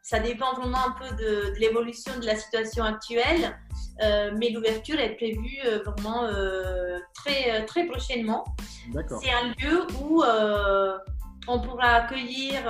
ça 0.06 0.20
dépend 0.20 0.54
vraiment 0.54 0.86
un 0.86 0.92
peu 0.92 1.16
de, 1.16 1.52
de 1.52 1.58
l'évolution 1.58 2.16
de 2.20 2.26
la 2.26 2.36
situation 2.36 2.84
actuelle. 2.84 3.58
Euh, 4.02 4.30
mais 4.36 4.50
l'ouverture 4.50 5.00
est 5.00 5.16
prévue 5.16 5.58
euh, 5.64 5.82
vraiment 5.84 6.22
euh, 6.24 7.00
très, 7.12 7.64
très 7.64 7.86
prochainement. 7.86 8.44
C'est 9.20 9.32
un 9.32 9.48
lieu 9.58 9.84
où 10.00 10.22
on 11.48 11.60
pourra 11.60 11.88
accueillir 12.02 12.62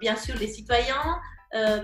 bien 0.00 0.14
sûr 0.14 0.36
les 0.36 0.46
citoyens, 0.46 1.20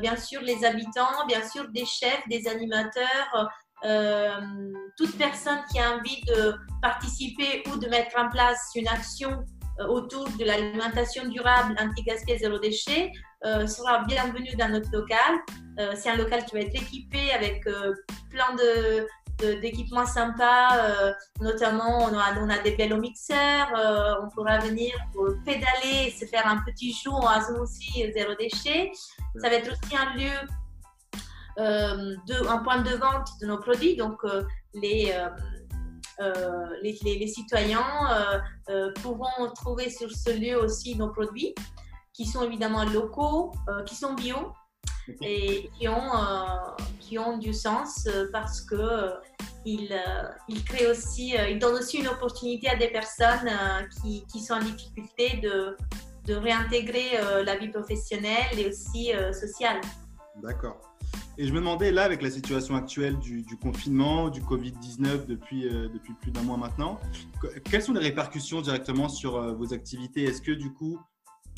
bien 0.00 0.16
sûr 0.16 0.40
les 0.42 0.64
habitants, 0.64 1.26
bien 1.26 1.46
sûr 1.48 1.68
des 1.70 1.84
chefs, 1.84 2.22
des 2.28 2.46
animateurs, 2.46 3.50
toute 4.96 5.18
personne 5.18 5.58
qui 5.72 5.80
a 5.80 5.96
envie 5.96 6.22
de 6.26 6.54
participer 6.82 7.64
ou 7.68 7.78
de 7.78 7.88
mettre 7.88 8.16
en 8.16 8.28
place 8.30 8.70
une 8.76 8.88
action 8.88 9.44
autour 9.86 10.28
de 10.38 10.44
l'alimentation 10.44 11.28
durable 11.28 11.76
anti-gaspillage 11.80 12.40
zéro 12.40 12.58
déchet 12.58 13.12
euh, 13.44 13.66
sera 13.66 14.04
bienvenue 14.04 14.54
dans 14.58 14.68
notre 14.68 14.90
local. 14.92 15.38
Euh, 15.78 15.92
c'est 15.94 16.10
un 16.10 16.16
local 16.16 16.44
qui 16.44 16.54
va 16.54 16.62
être 16.62 16.74
équipé 16.74 17.30
avec 17.32 17.66
euh, 17.66 17.94
plein 18.30 18.54
de, 18.56 19.06
d'équipements 19.60 20.06
sympas, 20.06 21.14
notamment 21.40 21.98
on 21.98 22.18
a, 22.18 22.40
on 22.40 22.50
a 22.50 22.58
des 22.58 22.74
vélo-mixeurs, 22.74 23.68
on 24.20 24.28
pourra 24.30 24.58
venir 24.58 24.92
pédaler, 25.44 26.10
se 26.10 26.24
faire 26.24 26.44
un 26.44 26.58
petit 26.66 26.92
jour 26.92 27.24
en 27.24 27.60
aussi 27.60 28.10
zéro 28.12 28.34
déchet. 28.34 28.90
Ça 29.40 29.48
va 29.48 29.54
être 29.54 29.70
aussi 29.70 29.96
un 29.96 30.16
lieu, 30.16 30.34
de, 31.56 32.48
un 32.48 32.58
point 32.64 32.82
de 32.82 32.96
vente 32.96 33.28
de 33.40 33.46
nos 33.46 33.58
produits, 33.58 33.94
donc 33.94 34.20
les, 34.74 35.14
les, 36.82 36.98
les, 37.02 37.18
les, 37.18 37.26
citoyens 37.26 37.84
pourront 39.02 39.50
trouver 39.54 39.90
sur 39.90 40.10
ce 40.10 40.30
lieu 40.30 40.60
aussi 40.60 40.96
nos 40.96 41.10
produits 41.10 41.54
qui 42.18 42.26
sont 42.26 42.42
évidemment 42.42 42.84
locaux, 42.84 43.52
euh, 43.68 43.84
qui 43.84 43.94
sont 43.94 44.14
bio 44.14 44.52
et 45.22 45.70
qui 45.78 45.88
ont, 45.88 46.14
euh, 46.16 46.46
qui 46.98 47.16
ont 47.16 47.38
du 47.38 47.54
sens 47.54 48.06
euh, 48.08 48.28
parce 48.32 48.60
que 48.60 49.14
ils, 49.64 49.94
ils, 50.48 50.64
créent 50.64 50.90
aussi, 50.90 51.34
ils 51.48 51.58
donnent 51.58 51.76
aussi 51.76 51.98
une 51.98 52.08
opportunité 52.08 52.68
à 52.68 52.76
des 52.76 52.88
personnes 52.88 53.50
qui, 54.00 54.24
qui, 54.32 54.40
sont 54.40 54.54
en 54.54 54.60
difficulté 54.60 55.36
de, 55.42 55.76
de 56.24 56.34
réintégrer 56.34 57.18
la 57.44 57.56
vie 57.56 57.68
professionnelle 57.68 58.56
et 58.56 58.68
aussi 58.68 59.12
sociale. 59.32 59.80
D'accord. 60.42 60.80
Et 61.40 61.46
je 61.46 61.52
me 61.52 61.60
demandais, 61.60 61.92
là, 61.92 62.02
avec 62.02 62.20
la 62.20 62.30
situation 62.30 62.74
actuelle 62.74 63.16
du, 63.20 63.44
confinement, 63.62 64.28
du 64.28 64.40
Covid-19 64.40 65.26
depuis, 65.26 65.62
depuis 65.62 66.12
plus 66.14 66.32
d'un 66.32 66.42
mois 66.42 66.56
maintenant, 66.56 66.98
quelles 67.70 67.82
sont 67.82 67.92
les 67.92 68.00
répercussions 68.00 68.60
directement 68.60 69.08
sur 69.08 69.54
vos 69.54 69.72
activités? 69.72 70.24
Est-ce 70.24 70.42
que, 70.42 70.50
du 70.50 70.72
coup, 70.72 70.98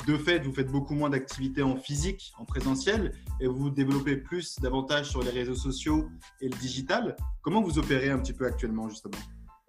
de 0.07 0.17
fait, 0.17 0.39
vous 0.39 0.53
faites 0.53 0.71
beaucoup 0.71 0.93
moins 0.93 1.09
d'activités 1.09 1.61
en 1.61 1.75
physique, 1.77 2.31
en 2.37 2.45
présentiel, 2.45 3.13
et 3.39 3.47
vous 3.47 3.69
développez 3.69 4.17
plus, 4.17 4.59
davantage 4.59 5.09
sur 5.09 5.23
les 5.23 5.31
réseaux 5.31 5.55
sociaux 5.55 6.09
et 6.41 6.49
le 6.49 6.57
digital? 6.57 7.15
Comment 7.41 7.61
vous 7.61 7.77
opérez 7.79 8.09
un 8.09 8.19
petit 8.19 8.33
peu 8.33 8.45
actuellement, 8.45 8.89
justement? 8.89 9.17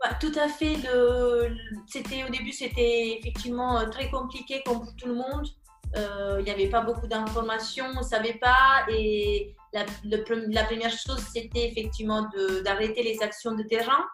Bah, 0.02 0.14
Tout 0.20 0.32
à 0.38 0.48
fait. 0.48 0.76
C'était, 1.86 2.24
au 2.24 2.30
début, 2.30 2.52
c'était 2.52 3.18
effectivement 3.18 3.78
euh, 3.78 3.86
très 3.86 4.10
compliqué 4.10 4.62
comme 4.64 4.80
pour 4.80 4.96
tout 4.96 5.08
le 5.08 5.14
monde. 5.14 5.46
Euh, 5.96 6.36
il 6.38 6.44
n'y 6.44 6.50
avait 6.50 6.68
pas 6.68 6.80
beaucoup 6.80 7.06
d'informations, 7.06 7.86
on 7.94 8.00
ne 8.00 8.04
savait 8.04 8.38
pas. 8.40 8.84
Et 8.88 9.54
la, 9.72 9.84
première 10.18 10.90
chose, 10.90 11.22
c'était 11.32 11.68
effectivement 11.68 12.28
d'arrêter 12.64 13.02
les 13.02 13.22
actions 13.22 13.54
de 13.54 13.62
terrain 13.62 14.04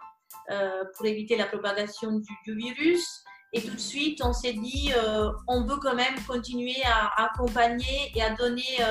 euh, 0.50 0.84
pour 0.96 1.06
éviter 1.06 1.36
la 1.36 1.46
propagation 1.46 2.18
du, 2.18 2.54
virus. 2.54 3.06
Et 3.52 3.62
tout 3.62 3.74
de 3.74 3.80
suite, 3.80 4.20
on 4.22 4.32
s'est 4.32 4.52
dit, 4.52 4.92
euh, 4.96 5.30
on 5.46 5.64
veut 5.64 5.78
quand 5.80 5.94
même 5.94 6.14
continuer 6.26 6.82
à, 6.84 7.24
accompagner 7.24 8.12
et 8.14 8.22
à 8.22 8.34
donner, 8.34 8.82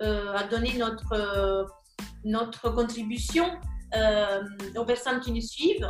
à 0.00 0.42
donner 0.44 0.74
notre, 0.74 1.66
notre 2.24 2.70
contribution 2.70 3.50
aux 4.76 4.84
personnes 4.84 5.20
qui 5.20 5.32
nous 5.32 5.42
suivent. 5.42 5.88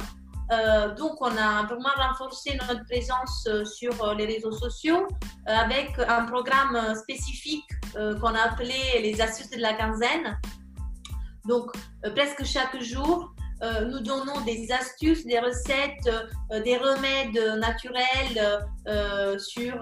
Donc, 0.96 1.20
on 1.20 1.36
a 1.36 1.64
vraiment 1.64 1.90
renforcé 1.96 2.58
notre 2.66 2.84
présence 2.86 3.46
sur 3.64 4.14
les 4.14 4.24
réseaux 4.24 4.52
sociaux 4.52 5.06
avec 5.46 5.98
un 5.98 6.24
programme 6.24 6.94
spécifique 6.94 7.68
qu'on 7.92 8.34
a 8.34 8.40
appelé 8.50 9.00
les 9.02 9.20
astuces 9.20 9.50
de 9.50 9.60
la 9.60 9.74
quinzaine. 9.74 10.38
Donc, 11.46 11.70
presque 12.14 12.44
chaque 12.44 12.80
jour, 12.82 13.34
euh, 13.60 13.86
nous 13.86 13.98
donnons 14.00 14.40
des 14.42 14.70
astuces, 14.70 15.26
des 15.26 15.40
recettes, 15.40 16.08
euh, 16.52 16.62
des 16.62 16.76
remèdes 16.76 17.58
naturels 17.58 18.66
euh, 18.86 19.36
sur 19.38 19.74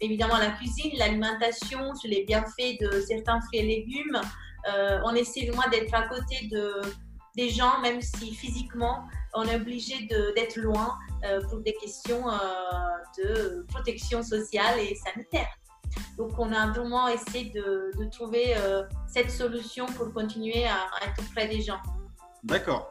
évidemment 0.00 0.38
la 0.38 0.50
cuisine, 0.50 0.92
l'alimentation, 0.96 1.94
sur 1.96 2.10
les 2.10 2.24
bienfaits 2.24 2.80
de 2.80 3.00
certains 3.00 3.40
fruits 3.40 3.60
et 3.60 3.66
légumes. 3.66 4.20
on 5.04 5.14
essaie 5.14 5.46
vraiment 5.46 5.68
d'être 5.70 5.92
à 5.94 6.02
côté 6.02 6.48
de, 6.50 6.80
des 7.36 7.50
gens, 7.50 7.80
même 7.80 8.00
si 8.00 8.34
physiquement 8.34 9.04
on 9.34 9.44
est 9.44 9.56
obligé 9.56 10.06
d'être 10.36 10.56
loin 10.56 10.96
pour 11.48 11.60
des 11.60 11.74
questions 11.74 12.24
de 13.18 13.64
protection 13.68 14.22
sociale 14.22 14.78
et 14.80 14.94
sanitaire. 14.94 15.48
Donc, 16.16 16.32
on 16.38 16.52
a 16.52 16.68
vraiment 16.68 17.08
essayé 17.08 17.50
de, 17.50 17.92
de 17.98 18.04
trouver 18.10 18.54
cette 19.06 19.30
solution 19.30 19.86
pour 19.86 20.12
continuer 20.12 20.64
à, 20.66 20.88
être 21.06 21.22
près 21.32 21.48
des 21.48 21.60
gens. 21.60 21.80
D'accord. 22.44 22.88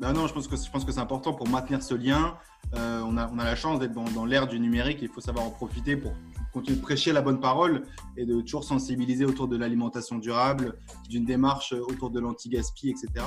Ben 0.00 0.12
non, 0.12 0.28
je 0.28 0.34
pense 0.34 0.46
que, 0.46 0.56
je 0.56 0.70
pense 0.70 0.84
que 0.84 0.92
c'est 0.92 1.00
important 1.00 1.34
pour 1.34 1.48
maintenir 1.48 1.82
ce 1.82 1.94
lien. 1.94 2.38
Euh, 2.74 3.02
on, 3.04 3.16
a, 3.16 3.28
on, 3.32 3.38
a, 3.38 3.44
la 3.44 3.56
chance 3.56 3.80
d'être 3.80 3.92
dans, 3.92 4.04
dans 4.04 4.24
l'ère 4.24 4.46
du 4.46 4.60
numérique 4.60 4.98
il 5.00 5.08
faut 5.08 5.22
savoir 5.22 5.46
en 5.46 5.50
profiter 5.50 5.96
pour 5.96 6.12
continuer 6.52 6.76
de 6.76 6.82
prêcher 6.82 7.12
la 7.12 7.22
bonne 7.22 7.40
parole 7.40 7.82
et 8.16 8.26
de 8.26 8.40
toujours 8.40 8.62
sensibiliser 8.62 9.24
autour 9.24 9.48
de 9.48 9.56
l'alimentation 9.56 10.18
durable, 10.18 10.78
d'une 11.08 11.24
démarche 11.24 11.72
autour 11.72 12.10
de 12.10 12.20
l'anti-gaspi, 12.20 12.90
etc. 12.90 13.26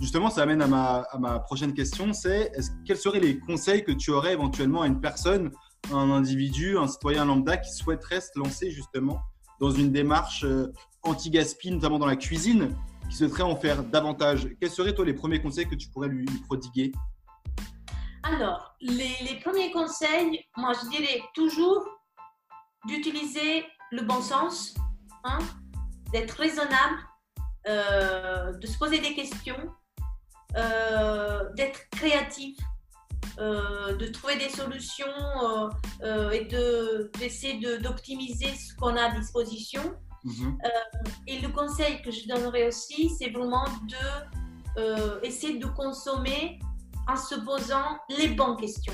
Justement, 0.00 0.30
ça 0.30 0.42
amène 0.42 0.62
à 0.62 0.66
ma, 0.66 1.40
prochaine 1.40 1.74
question, 1.74 2.14
c'est 2.14 2.52
quels 2.86 2.96
seraient 2.96 3.20
les 3.20 3.38
conseils 3.38 3.84
que 3.84 3.92
tu 3.92 4.10
aurais 4.10 4.32
éventuellement 4.32 4.80
à 4.80 4.86
une 4.86 4.98
personne, 4.98 5.50
un 5.92 6.10
individu, 6.10 6.78
un 6.78 6.88
citoyen 6.88 7.26
lambda 7.26 7.58
qui 7.58 7.70
souhaiterait 7.70 8.22
se 8.22 8.30
lancer 8.38 8.70
justement 8.70 9.20
dans 9.60 9.70
une 9.70 9.92
démarche 9.92 10.44
euh, 10.44 10.72
anti-gaspi, 11.02 11.70
notamment 11.70 11.98
dans 11.98 12.06
la 12.06 12.16
cuisine, 12.16 12.74
qui 13.10 13.16
souhaiterait 13.16 13.42
en 13.42 13.56
faire 13.56 13.82
davantage, 13.82 14.48
quels 14.58 14.70
seraient 14.70 14.94
toi 14.94 15.04
les 15.04 15.12
premiers 15.12 15.42
conseils 15.42 15.68
que 15.68 15.74
tu 15.74 15.90
pourrais 15.90 16.08
lui 16.08 16.24
prodiguer? 16.46 16.92
Alors, 18.22 18.74
les, 18.80 19.38
premiers 19.44 19.70
conseils, 19.70 20.46
moi 20.56 20.72
je 20.82 20.88
dirais 20.88 21.20
toujours 21.34 21.86
d'utiliser 22.86 23.66
le 23.90 24.02
bon 24.02 24.22
sens, 24.22 24.74
hein, 25.24 25.38
d'être 26.10 26.32
raisonnable, 26.32 26.96
euh, 27.68 28.52
de 28.56 28.66
se 28.66 28.78
poser 28.78 28.98
des 29.00 29.14
questions, 29.14 29.74
d'être 30.54 31.88
créatif, 31.90 32.56
euh, 33.38 33.96
de 33.96 34.06
trouver 34.08 34.36
des 34.36 34.48
solutions 34.48 35.06
et 36.32 36.44
d'essayer 37.18 37.78
d'optimiser 37.78 38.54
ce 38.54 38.74
qu'on 38.76 38.96
a 38.96 39.02
à 39.04 39.18
disposition. 39.18 39.82
Mhm. 40.22 40.58
et 41.26 41.40
le 41.40 41.48
conseil 41.48 42.02
que 42.02 42.10
je 42.10 42.28
donnerais 42.28 42.68
aussi, 42.68 43.08
c'est 43.08 43.30
vraiment 43.30 43.64
de 43.88 45.26
essayer 45.26 45.58
de 45.58 45.66
consommer 45.66 46.60
en 47.08 47.16
se 47.16 47.36
posant 47.36 47.98
les 48.10 48.28
bonnes 48.28 48.58
questions. 48.58 48.92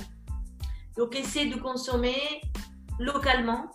Donc, 0.97 1.15
essayer 1.17 1.53
de 1.53 1.61
consommer 1.61 2.41
localement, 2.99 3.71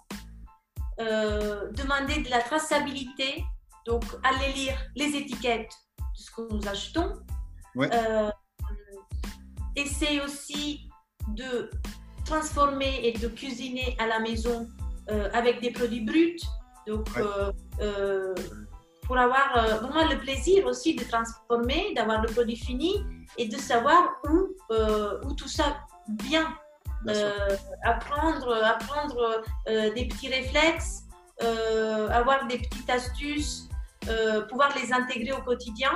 euh, 0.99 1.71
demander 1.71 2.21
de 2.21 2.29
la 2.29 2.41
traçabilité, 2.41 3.43
donc 3.85 4.03
aller 4.23 4.53
lire 4.53 4.77
les 4.95 5.15
étiquettes 5.15 5.71
de 5.99 6.03
ce 6.15 6.31
que 6.31 6.53
nous 6.53 6.67
achetons. 6.67 7.13
Euh, 7.77 8.29
essayer 9.75 10.21
aussi 10.21 10.89
de 11.29 11.69
transformer 12.25 13.01
et 13.03 13.13
de 13.13 13.27
cuisiner 13.27 13.95
à 13.99 14.07
la 14.07 14.19
maison 14.19 14.67
euh, 15.10 15.29
avec 15.34 15.62
des 15.62 15.71
produits 15.71 16.01
bruts. 16.01 16.38
Donc, 16.88 17.10
pour 19.03 19.17
avoir 19.17 19.79
vraiment 19.81 20.10
le 20.10 20.17
plaisir 20.17 20.65
aussi 20.65 20.95
de 20.95 21.03
transformer, 21.03 21.93
d'avoir 21.95 22.21
le 22.21 22.27
produit 22.27 22.55
fini 22.55 23.03
et 23.38 23.47
de 23.47 23.57
savoir 23.57 24.10
où, 24.27 24.49
où 25.25 25.34
tout 25.34 25.47
ça 25.47 25.77
vient. 26.23 26.53
Euh, 27.07 27.57
apprendre, 27.84 28.53
apprendre 28.63 29.41
euh, 29.67 29.91
des 29.93 30.07
petits 30.07 30.27
réflexes, 30.27 31.03
euh, 31.41 32.07
avoir 32.10 32.45
des 32.45 32.60
petites 32.60 32.89
astuces, 32.89 33.67
pouvoir 34.49 34.75
les 34.75 34.91
intégrer 34.93 35.31
au 35.31 35.41
quotidien 35.41 35.91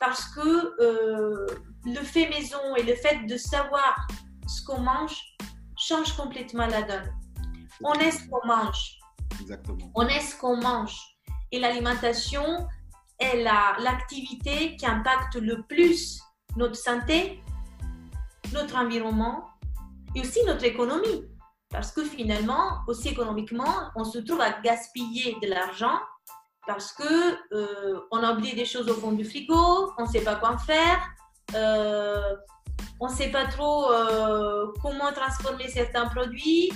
parce 0.00 0.24
que 0.34 1.56
le 1.84 2.00
fait 2.02 2.28
maison 2.28 2.74
et 2.76 2.82
le 2.82 2.94
fait 2.94 3.26
de 3.26 3.36
savoir 3.36 4.06
ce 4.46 4.64
qu'on 4.64 4.80
mange 4.80 5.16
change 5.78 6.16
complètement 6.16 6.66
la 6.66 6.82
donne. 6.82 7.12
On 7.82 7.92
est 7.94 8.10
ce 8.10 8.28
qu'on 8.28 8.46
mange. 8.46 8.98
Exactement. 9.40 9.90
On 9.94 10.06
est 10.08 10.20
ce 10.20 10.36
qu'on 10.38 10.56
mange. 10.56 10.96
Et 11.52 11.58
l'alimentation 11.58 12.66
est 13.18 13.42
l'activité 13.42 14.76
qui 14.76 14.86
impacte 14.86 15.36
le 15.36 15.62
plus 15.62 16.20
notre 16.56 16.76
santé, 16.76 17.42
notre 18.52 18.76
environnement 18.76 19.48
et 20.14 20.20
aussi 20.20 20.42
notre 20.46 20.64
économie. 20.64 21.24
Parce 21.68 21.92
que 21.92 22.04
finalement, 22.04 22.80
aussi 22.86 23.08
économiquement, 23.08 23.90
on 23.96 24.04
se 24.04 24.18
trouve 24.18 24.40
à 24.40 24.60
gaspiller 24.60 25.36
de 25.42 25.48
l'argent 25.48 25.98
parce 26.66 26.92
que 26.92 27.54
euh, 27.54 28.00
on 28.10 28.18
a 28.18 28.32
oublié 28.32 28.54
des 28.54 28.64
choses 28.64 28.88
au 28.88 28.94
fond 28.94 29.12
du 29.12 29.24
frigo, 29.24 29.92
on 29.98 30.02
ne 30.02 30.08
sait 30.08 30.22
pas 30.22 30.36
quoi 30.36 30.58
faire, 30.58 30.98
euh, 31.54 32.34
on 33.00 33.08
ne 33.08 33.12
sait 33.12 33.30
pas 33.30 33.46
trop 33.46 33.90
euh, 33.90 34.66
comment 34.82 35.12
transformer 35.12 35.68
certains 35.68 36.06
produits. 36.06 36.72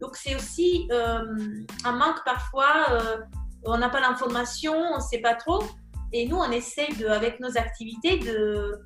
donc 0.00 0.16
c'est 0.16 0.34
aussi 0.34 0.88
un 0.90 1.92
manque 1.92 2.24
parfois, 2.24 2.86
on 3.64 3.78
n'a 3.78 3.88
pas 3.88 4.00
l'information, 4.00 4.74
on 4.74 4.96
ne 4.96 5.02
sait 5.02 5.20
pas 5.20 5.34
trop. 5.34 5.62
Et 6.12 6.28
nous, 6.28 6.36
on 6.36 6.50
essaie 6.52 6.88
de, 7.00 7.06
avec 7.08 7.40
nos 7.40 7.58
activités 7.58 8.18
de, 8.18 8.80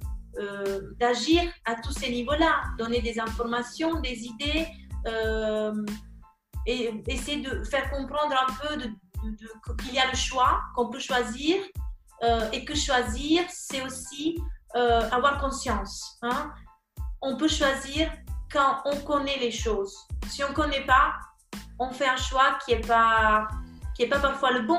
d'agir 0.98 1.42
à 1.66 1.74
tous 1.74 1.92
ces 1.92 2.10
niveaux-là, 2.10 2.62
donner 2.78 3.02
des 3.02 3.20
informations, 3.20 4.00
des 4.00 4.24
idées 4.24 4.66
et 6.66 6.90
essayer 7.06 7.40
de 7.42 7.64
faire 7.64 7.90
comprendre 7.90 8.34
un 8.46 8.52
peu 8.54 8.76
qu'il 9.20 9.94
y 9.94 9.98
a 9.98 10.10
le 10.10 10.16
choix, 10.16 10.60
qu'on 10.74 10.90
peut 10.90 10.98
choisir 10.98 11.56
euh, 12.22 12.50
et 12.52 12.64
que 12.64 12.74
choisir, 12.74 13.44
c'est 13.48 13.82
aussi 13.82 14.38
avoir 14.74 15.40
conscience. 15.40 16.18
Hein. 16.22 16.52
On 17.20 17.36
peut 17.36 17.48
choisir 17.48 18.12
quand 18.52 18.82
on 18.84 18.96
connaît 19.00 19.38
les 19.38 19.50
choses. 19.50 19.96
Si 20.28 20.44
on 20.44 20.50
ne 20.50 20.54
connaît 20.54 20.86
pas, 20.86 21.14
on 21.80 21.90
fait 21.90 22.06
un 22.06 22.16
choix 22.16 22.58
qui 22.64 22.74
n'est 22.74 22.80
pas, 22.80 23.48
qui 23.96 24.02
est 24.02 24.08
pas 24.08 24.20
parfois 24.20 24.52
le 24.52 24.62
bon. 24.62 24.78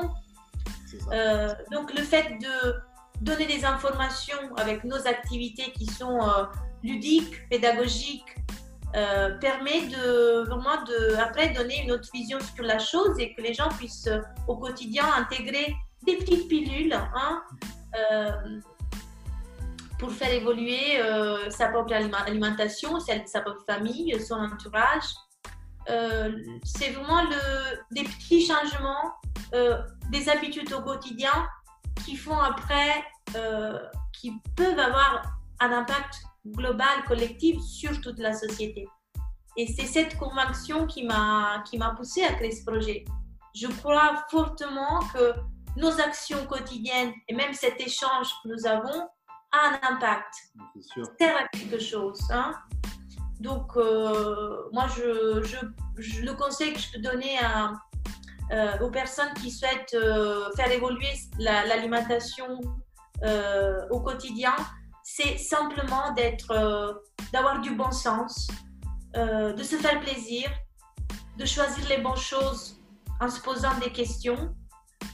donc 1.70 1.92
le 1.92 2.02
fait 2.02 2.38
de 2.38 2.80
donner 3.20 3.46
des 3.46 3.64
informations 3.64 4.54
avec 4.56 4.84
nos 4.84 5.06
activités 5.06 5.72
qui 5.72 5.86
sont 5.86 6.20
euh, 6.22 6.44
ludiques, 6.82 7.48
pédagogiques, 7.48 8.36
euh, 8.96 9.38
permet 9.38 9.86
de 9.86 10.44
vraiment 10.46 10.82
de 10.84 11.16
après 11.16 11.50
donner 11.50 11.84
une 11.84 11.92
autre 11.92 12.08
vision 12.12 12.38
sur 12.54 12.64
la 12.64 12.78
chose 12.78 13.18
et 13.18 13.34
que 13.34 13.42
les 13.42 13.54
gens 13.54 13.68
puissent 13.70 14.08
euh, 14.08 14.20
au 14.48 14.56
quotidien 14.56 15.04
intégrer 15.16 15.74
des 16.06 16.16
petites 16.16 16.48
pilules 16.48 16.92
hein, 16.92 17.42
pour 19.98 20.10
faire 20.10 20.32
évoluer 20.32 20.98
sa 21.50 21.68
propre 21.68 21.92
alimentation, 21.92 22.98
celle 23.00 23.24
de 23.24 23.28
sa 23.28 23.42
propre 23.42 23.62
famille, 23.66 24.18
son 24.18 24.36
entourage. 24.36 25.04
c'est 26.64 26.92
vraiment 26.92 27.22
le, 27.24 27.76
des 27.90 28.04
petits 28.04 28.46
changements, 28.46 29.12
des 30.10 30.28
habitudes 30.30 30.72
au 30.72 30.80
quotidien 30.80 31.46
qui 32.04 32.16
font 32.16 32.38
après, 32.38 33.04
euh, 33.36 33.78
qui 34.12 34.32
peuvent 34.56 34.78
avoir 34.78 35.22
un 35.60 35.72
impact 35.72 36.22
global, 36.46 37.04
collectif 37.06 37.60
sur 37.60 38.00
toute 38.00 38.18
la 38.18 38.32
société. 38.32 38.88
Et 39.56 39.66
c'est 39.66 39.86
cette 39.86 40.16
conviction 40.16 40.86
qui 40.86 41.04
m'a 41.04 41.62
qui 41.68 41.76
m'a 41.76 41.90
poussé 41.90 42.22
à 42.24 42.32
créer 42.34 42.52
ce 42.52 42.64
projet. 42.64 43.04
Je 43.54 43.66
crois 43.66 44.24
fortement 44.30 45.00
que 45.12 45.34
nos 45.76 46.00
actions 46.00 46.46
quotidiennes 46.46 47.12
et 47.28 47.34
même 47.34 47.52
cet 47.52 47.80
échange 47.80 48.28
que 48.42 48.48
nous 48.48 48.66
avons 48.66 49.08
a 49.52 49.68
un 49.68 49.94
impact. 49.94 50.34
Sert 51.18 51.36
à 51.36 51.48
quelque 51.48 51.78
chose. 51.78 52.20
Hein. 52.30 52.54
Donc, 53.40 53.76
euh, 53.76 54.68
moi, 54.72 54.86
je, 54.96 55.42
je, 55.42 56.22
le 56.22 56.34
conseil 56.34 56.74
que 56.74 56.78
je 56.78 56.92
peux 56.92 57.00
donner 57.00 57.38
à, 57.38 57.72
euh, 58.52 58.78
aux 58.80 58.90
personnes 58.90 59.32
qui 59.34 59.50
souhaitent 59.50 59.94
euh, 59.94 60.50
faire 60.56 60.70
évoluer 60.70 61.08
l'alimentation 61.38 62.60
au 63.90 64.00
quotidien, 64.00 64.54
c'est 65.14 65.36
simplement 65.38 66.12
d'être, 66.12 67.02
d'avoir 67.32 67.60
du 67.60 67.74
bon 67.74 67.90
sens, 67.90 68.48
de 69.14 69.62
se 69.62 69.76
faire 69.76 70.00
plaisir, 70.00 70.48
de 71.36 71.44
choisir 71.44 71.88
les 71.88 71.98
bonnes 71.98 72.16
choses 72.16 72.80
en 73.20 73.28
se 73.28 73.40
posant 73.40 73.76
des 73.82 73.90
questions, 73.90 74.54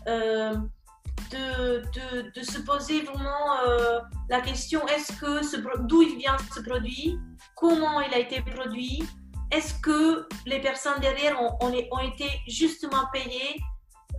de, 0.06 1.82
de, 1.96 2.30
de, 2.36 2.42
se 2.42 2.58
poser 2.60 3.02
vraiment 3.02 3.46
la 4.28 4.40
question 4.40 4.86
est-ce 4.88 5.12
que 5.20 5.86
d'où 5.86 6.02
il 6.02 6.18
vient 6.18 6.36
ce 6.54 6.60
produit, 6.60 7.18
comment 7.54 8.00
il 8.00 8.12
a 8.12 8.18
été 8.18 8.42
produit, 8.42 9.02
est-ce 9.50 9.74
que 9.80 10.26
les 10.44 10.60
personnes 10.60 11.00
derrière 11.00 11.40
ont, 11.40 11.56
ont, 11.60 12.00
été 12.00 12.28
justement 12.48 13.06
payées? 13.12 13.60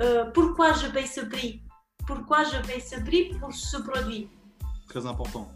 Euh, 0.02 0.26
Pourquoi 0.34 0.74
je 0.74 0.88
paye 0.88 1.08
ce 1.08 1.22
prix? 1.22 1.64
Pourquoi 2.06 2.44
je 2.46 2.58
paye 2.66 2.82
ce 2.82 3.00
prix 3.02 3.30
pour 3.40 3.54
ce 3.54 3.78
produit? 3.78 4.30
Très 4.88 5.06
important. 5.06 5.50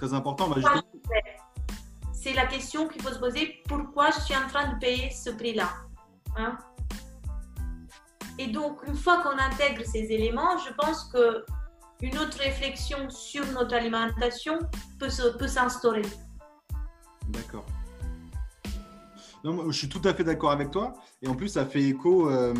Très 0.00 0.14
important. 0.14 0.48
Bah, 0.48 0.56
C'est 2.14 2.32
la 2.32 2.46
question 2.46 2.88
qu'il 2.88 3.02
faut 3.02 3.12
se 3.12 3.18
poser. 3.18 3.60
Pourquoi 3.68 4.10
je 4.10 4.20
suis 4.20 4.34
en 4.34 4.48
train 4.48 4.72
de 4.72 4.78
payer 4.78 5.10
ce 5.10 5.28
prix-là 5.28 5.68
hein? 6.38 6.56
Et 8.38 8.46
donc, 8.46 8.80
une 8.86 8.96
fois 8.96 9.22
qu'on 9.22 9.38
intègre 9.38 9.82
ces 9.84 10.10
éléments, 10.10 10.56
je 10.56 10.72
pense 10.72 11.04
que 11.12 11.44
une 12.00 12.16
autre 12.16 12.38
réflexion 12.38 13.10
sur 13.10 13.44
notre 13.52 13.74
alimentation 13.74 14.58
peut 14.98 15.10
s'instaurer. 15.46 16.06
D'accord 17.28 17.66
je 19.44 19.72
suis 19.72 19.88
tout 19.88 20.02
à 20.04 20.14
fait 20.14 20.24
d'accord 20.24 20.50
avec 20.50 20.70
toi. 20.70 20.94
Et 21.22 21.28
en 21.28 21.34
plus, 21.34 21.48
ça 21.48 21.64
fait 21.64 21.82
écho 21.82 22.28
euh, 22.30 22.54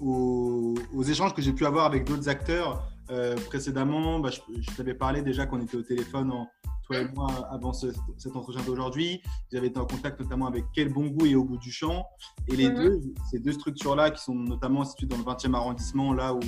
aux, 0.00 1.02
échanges 1.08 1.34
que 1.34 1.42
j'ai 1.42 1.52
pu 1.52 1.66
avoir 1.66 1.86
avec 1.86 2.04
d'autres 2.04 2.28
acteurs 2.28 2.89
euh, 3.10 3.36
précédemment. 3.46 4.20
Bah, 4.20 4.30
je, 4.30 4.76
t'avais 4.76 4.94
parlé 4.94 5.22
déjà 5.22 5.46
qu'on 5.46 5.60
était 5.60 5.76
au 5.76 5.82
téléphone, 5.82 6.30
en, 6.30 6.48
toi 6.84 6.98
et 6.98 7.08
moi, 7.14 7.48
avant 7.50 7.72
cet 7.72 7.96
entretien 8.34 8.62
d'aujourd'hui. 8.62 9.22
J'avais 9.52 9.68
été 9.68 9.78
en 9.78 9.86
contact 9.86 10.20
notamment 10.20 10.46
avec 10.46 10.64
Quel 10.74 10.92
Bon 10.92 11.06
Goût 11.06 11.26
et 11.26 11.34
Au 11.34 11.44
Bout 11.44 11.58
du 11.58 11.72
Champ. 11.72 12.06
Et 12.48 12.56
les 12.56 12.68
mhm. 12.68 12.76
deux, 12.76 13.00
ces 13.30 13.38
deux 13.38 13.52
structures-là, 13.52 14.10
qui 14.10 14.22
sont 14.22 14.34
notamment 14.34 14.84
situées 14.84 15.06
dans 15.06 15.16
le 15.16 15.24
20e 15.24 15.54
arrondissement, 15.54 16.12
là 16.12 16.34
où, 16.34 16.40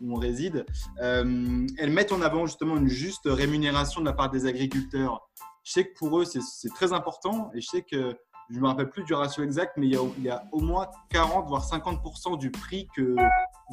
on 0.00 0.14
réside, 0.14 0.64
euh, 1.02 1.66
elles 1.76 1.90
mettent 1.90 2.12
en 2.12 2.22
avant 2.22 2.46
justement 2.46 2.76
une 2.76 2.86
juste 2.86 3.22
rémunération 3.24 4.00
de 4.00 4.06
la 4.06 4.12
part 4.12 4.30
des 4.30 4.46
agriculteurs. 4.46 5.28
Je 5.64 5.72
sais 5.72 5.88
que 5.88 5.98
pour 5.98 6.20
eux, 6.20 6.24
c'est 6.24 6.72
très 6.72 6.92
important 6.92 7.50
et 7.52 7.60
je 7.60 7.66
sais 7.66 7.82
que 7.82 8.16
je 8.50 8.56
ne 8.56 8.60
me 8.60 8.66
rappelle 8.66 8.88
plus 8.88 9.04
du 9.04 9.12
ratio 9.12 9.44
exact, 9.44 9.72
mais 9.76 9.88
il 9.88 10.22
y 10.22 10.30
a, 10.30 10.44
au 10.52 10.60
moins 10.60 10.86
40 11.10 11.48
voire 11.48 11.62
50% 11.62 12.38
du 12.38 12.50
prix 12.50 12.88
que 12.96 13.14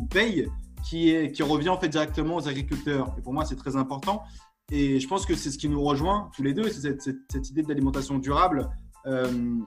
paye 0.03 0.47
qui, 0.83 1.09
est, 1.09 1.31
qui 1.31 1.43
revient 1.43 1.69
en 1.69 1.79
fait 1.79 1.89
directement 1.89 2.35
aux 2.35 2.47
agriculteurs. 2.47 3.13
Et 3.17 3.21
pour 3.21 3.33
moi, 3.33 3.45
c'est 3.45 3.55
très 3.55 3.75
important. 3.75 4.23
Et 4.71 4.99
je 4.99 5.07
pense 5.07 5.25
que 5.25 5.35
c'est 5.35 5.51
ce 5.51 5.57
qui 5.57 5.69
nous 5.69 5.81
rejoint 5.81 6.29
tous 6.35 6.43
les 6.43 6.53
deux, 6.53 6.69
c'est 6.69 6.99
cette, 6.99 7.49
idée 7.49 7.61
d'alimentation 7.61 8.17
durable 8.17 8.69
euh, 9.05 9.57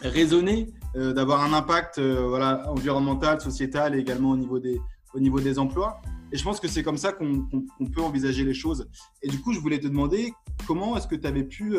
raisonnée, 0.00 0.72
euh, 0.96 1.12
d'avoir 1.12 1.42
un 1.42 1.52
impact 1.52 1.98
euh, 1.98 2.26
voilà, 2.28 2.68
environnemental, 2.70 3.40
sociétal 3.40 3.94
et 3.94 3.98
également 3.98 4.30
au 4.30 4.36
niveau 4.36 4.58
des, 4.58 4.80
au 5.14 5.20
niveau 5.20 5.40
des 5.40 5.58
emplois. 5.60 6.00
Et 6.32 6.36
je 6.36 6.42
pense 6.42 6.58
que 6.58 6.66
c'est 6.66 6.82
comme 6.82 6.96
ça 6.96 7.12
qu'on 7.12 7.46
peut 7.94 8.02
envisager 8.02 8.44
les 8.44 8.54
choses. 8.54 8.88
Et 9.22 9.28
du 9.28 9.40
coup, 9.40 9.52
je 9.52 9.60
voulais 9.60 9.78
te 9.78 9.86
demander 9.86 10.32
comment 10.66 10.96
est-ce 10.96 11.06
que 11.06 11.14
tu 11.14 11.26
avais 11.26 11.44
pu, 11.44 11.76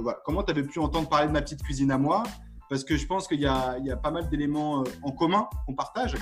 voilà, 0.00 0.18
avais 0.48 0.62
pu 0.62 0.78
entendre 0.78 1.06
parler 1.06 1.26
de 1.26 1.32
ma 1.32 1.42
petite 1.42 1.62
cuisine 1.62 1.90
à 1.90 1.98
moi, 1.98 2.22
parce 2.70 2.82
que 2.82 2.96
je 2.96 3.06
pense 3.06 3.28
qu'il 3.28 3.40
y, 3.40 3.42
y, 3.42 3.46
a 3.46 3.96
pas 4.02 4.10
mal 4.10 4.30
d'éléments 4.30 4.84
en 5.02 5.12
commun 5.12 5.48
qu'on 5.66 5.74
partage 5.74 6.16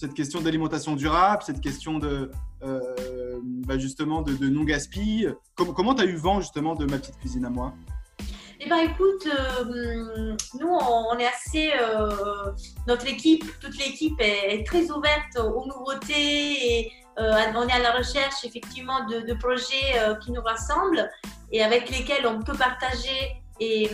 cette 0.00 0.14
question 0.14 0.40
d'alimentation 0.40 0.96
durable, 0.96 1.42
cette 1.44 1.60
question 1.60 1.98
de 1.98 2.30
euh, 2.62 3.38
bah, 3.42 3.76
justement 3.76 4.22
de, 4.22 4.48
non 4.48 4.64
gaspille. 4.64 5.30
comment 5.54 5.94
tu 5.94 6.02
as 6.02 6.06
eu 6.06 6.16
vent 6.16 6.40
justement 6.40 6.74
de 6.74 6.86
ma 6.86 6.98
petite 6.98 7.18
cuisine 7.18 7.44
à 7.44 7.50
moi? 7.50 7.74
Eh 8.60 8.68
ben 8.68 8.78
écoute, 8.78 9.26
euh, 9.26 10.34
nous 10.58 10.68
on, 10.68 11.18
est 11.18 11.26
assez, 11.26 11.72
euh, 11.78 12.52
notre 12.86 13.06
équipe, 13.08 13.44
toute 13.60 13.76
l'équipe 13.76 14.18
est, 14.20 14.66
très 14.66 14.90
ouverte 14.90 15.36
aux 15.36 15.66
nouveautés 15.66 16.78
et 16.78 16.92
on 17.18 17.68
est 17.68 17.72
à 17.72 17.78
la 17.78 17.92
recherche 17.92 18.44
effectivement 18.44 19.06
de, 19.06 19.34
projets 19.34 20.16
qui 20.22 20.32
nous 20.32 20.40
rassemblent 20.40 21.10
et 21.52 21.62
avec 21.62 21.90
lesquels 21.90 22.26
on 22.26 22.40
peut 22.40 22.56
partager 22.56 23.42
et 23.60 23.90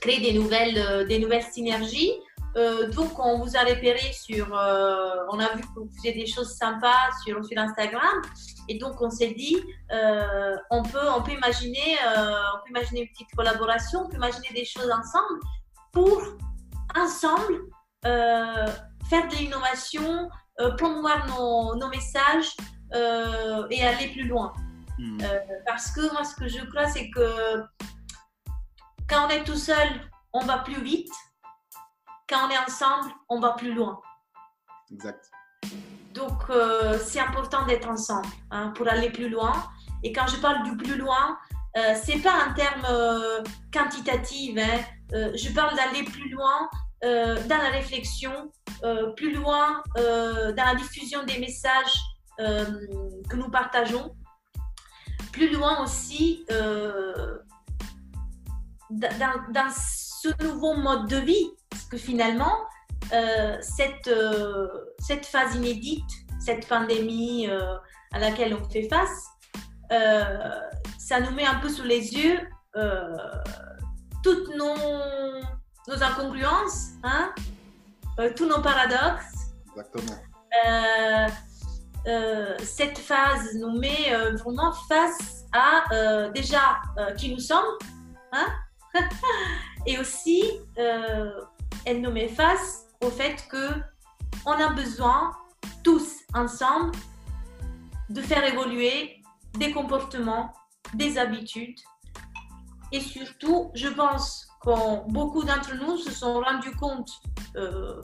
créer 0.00 0.20
des 0.20 0.38
nouvelles, 0.38 1.08
des 1.08 1.18
nouvelles 1.18 1.42
synergies. 1.42 2.12
Euh, 2.56 2.88
donc, 2.90 3.18
on 3.18 3.38
vous 3.38 3.56
a 3.56 3.60
repéré 3.60 4.12
sur. 4.12 4.56
Euh, 4.56 5.16
on 5.30 5.38
a 5.38 5.54
vu 5.54 5.62
que 5.62 5.80
vous 5.80 5.90
faisiez 5.96 6.12
des 6.12 6.26
choses 6.26 6.56
sympas 6.56 7.10
sur, 7.24 7.44
sur 7.44 7.58
Instagram. 7.58 8.22
Et 8.68 8.78
donc, 8.78 9.00
on 9.00 9.10
s'est 9.10 9.34
dit, 9.34 9.62
euh, 9.92 10.56
on, 10.70 10.82
peut, 10.82 11.08
on, 11.14 11.22
peut 11.22 11.32
imaginer, 11.32 11.98
on 12.04 12.58
peut 12.64 12.70
imaginer 12.70 13.02
une 13.02 13.08
petite 13.08 13.30
collaboration, 13.36 14.04
on 14.04 14.08
peut 14.08 14.16
imaginer 14.16 14.48
des 14.54 14.64
choses 14.64 14.90
ensemble 14.90 15.40
pour, 15.92 16.20
ensemble, 16.96 17.66
faire 18.02 19.28
de 19.28 19.36
l'innovation, 19.36 20.28
promouvoir 20.78 21.26
nos, 21.28 21.76
nos 21.76 21.88
messages 21.88 22.56
et 23.70 23.84
aller 23.84 24.08
plus 24.12 24.26
loin. 24.26 24.52
Hmm. 24.98 25.18
parce 25.66 25.90
que 25.90 26.10
moi, 26.12 26.24
ce 26.24 26.34
que 26.34 26.48
je 26.48 26.64
crois, 26.70 26.88
c'est 26.88 27.10
que 27.10 27.62
quand 29.08 29.26
on 29.26 29.28
est 29.28 29.44
tout 29.44 29.56
seul, 29.56 29.88
on 30.32 30.40
va 30.40 30.58
plus 30.58 30.82
vite 30.82 31.12
quand 32.28 32.46
on 32.46 32.50
est 32.50 32.58
ensemble, 32.58 33.10
on 33.28 33.40
va 33.40 33.52
plus 33.52 33.72
loin. 33.72 34.00
Exact. 34.92 35.30
Donc, 36.12 36.48
euh, 36.50 36.98
c'est 36.98 37.20
important 37.20 37.66
d'être 37.66 37.88
ensemble 37.88 38.28
hein, 38.50 38.72
pour 38.76 38.88
aller 38.88 39.10
plus 39.10 39.28
loin. 39.28 39.52
Et 40.02 40.12
quand 40.12 40.26
je 40.26 40.36
parle 40.36 40.62
du 40.62 40.76
plus 40.76 40.96
loin, 40.96 41.38
euh, 41.76 41.94
c'est 42.02 42.18
pas 42.18 42.48
en 42.48 42.54
termes 42.54 42.86
euh, 42.88 43.42
quantitatifs. 43.72 44.56
Hein. 44.56 44.80
Euh, 45.12 45.32
je 45.34 45.52
parle 45.52 45.76
d'aller 45.76 46.04
plus 46.04 46.30
loin 46.30 46.68
dans 47.02 47.58
la 47.62 47.70
réflexion, 47.70 48.50
plus 49.16 49.32
loin 49.32 49.80
dans 49.94 50.54
la 50.56 50.74
diffusion 50.74 51.22
des 51.22 51.38
messages 51.38 51.94
que 52.38 53.36
nous 53.36 53.48
partageons, 53.48 54.16
plus 55.30 55.52
loin 55.52 55.84
aussi 55.84 56.44
dans, 58.90 59.44
dans 59.50 59.70
ce 60.26 60.44
nouveau 60.44 60.74
mode 60.74 61.08
de 61.08 61.16
vie 61.16 61.50
parce 61.70 61.84
que 61.84 61.96
finalement, 61.96 62.56
euh, 63.12 63.56
cette, 63.60 64.08
euh, 64.08 64.68
cette 64.98 65.26
phase 65.26 65.54
inédite, 65.54 66.08
cette 66.40 66.66
pandémie 66.66 67.48
euh, 67.48 67.76
à 68.12 68.18
laquelle 68.18 68.54
on 68.54 68.68
fait 68.68 68.88
face, 68.88 69.26
ça 70.98 71.20
nous 71.20 71.30
met 71.32 71.44
un 71.44 71.56
peu 71.56 71.68
sous 71.68 71.84
les 71.84 72.14
yeux 72.14 72.40
toutes 74.22 74.48
nos, 74.56 74.74
nos 75.86 76.02
incongruences, 76.02 76.88
hein, 77.04 77.32
tous 78.36 78.46
nos 78.46 78.60
paradoxes. 78.60 79.52
Exactement. 79.70 80.18
cette 82.64 82.98
phase 82.98 83.54
nous 83.54 83.78
met 83.78 84.12
vraiment 84.42 84.72
face 84.88 85.44
à 85.52 86.28
déjà 86.30 86.80
qui 87.16 87.32
nous 87.32 87.38
sommes, 87.40 87.78
hein, 88.32 88.46
et 89.86 89.98
aussi 89.98 90.42
elle 90.76 92.00
nous 92.00 92.10
met 92.10 92.28
face 92.28 92.86
au 93.02 93.10
fait 93.10 93.46
que 93.48 93.70
on 94.44 94.52
a 94.52 94.68
besoin 94.68 95.32
tous 95.82 96.20
ensemble 96.34 96.92
de 98.08 98.20
faire 98.22 98.44
évoluer 98.44 99.22
des 99.54 99.72
comportements, 99.72 100.52
des 100.94 101.18
habitudes. 101.18 101.78
Et 102.92 103.00
surtout, 103.00 103.70
je 103.74 103.88
pense 103.88 104.46
que 104.62 105.10
beaucoup 105.10 105.42
d'entre 105.42 105.74
nous 105.74 105.96
se 105.96 106.10
sont 106.10 106.40
rendus 106.40 106.74
compte, 106.76 107.10
euh, 107.56 108.00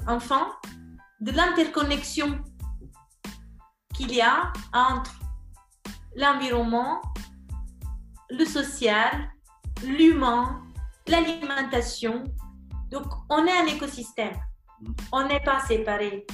de 1.21 1.31
l'interconnexion 1.31 2.41
qu'il 3.95 4.13
y 4.13 4.21
a 4.21 4.53
entre 4.73 5.21
l'environnement, 6.17 7.01
le 8.31 8.45
social, 8.45 9.31
l'humain, 9.85 10.63
l'alimentation 11.09 12.25
donc, 12.93 13.07
on 13.31 13.47
est 13.47 13.59
un 13.59 13.67
écosystème. 13.67 14.37
Mm. 14.81 14.93
On 15.13 15.27
n'est 15.27 15.41
pas 15.41 15.61
séparé. 15.61 16.27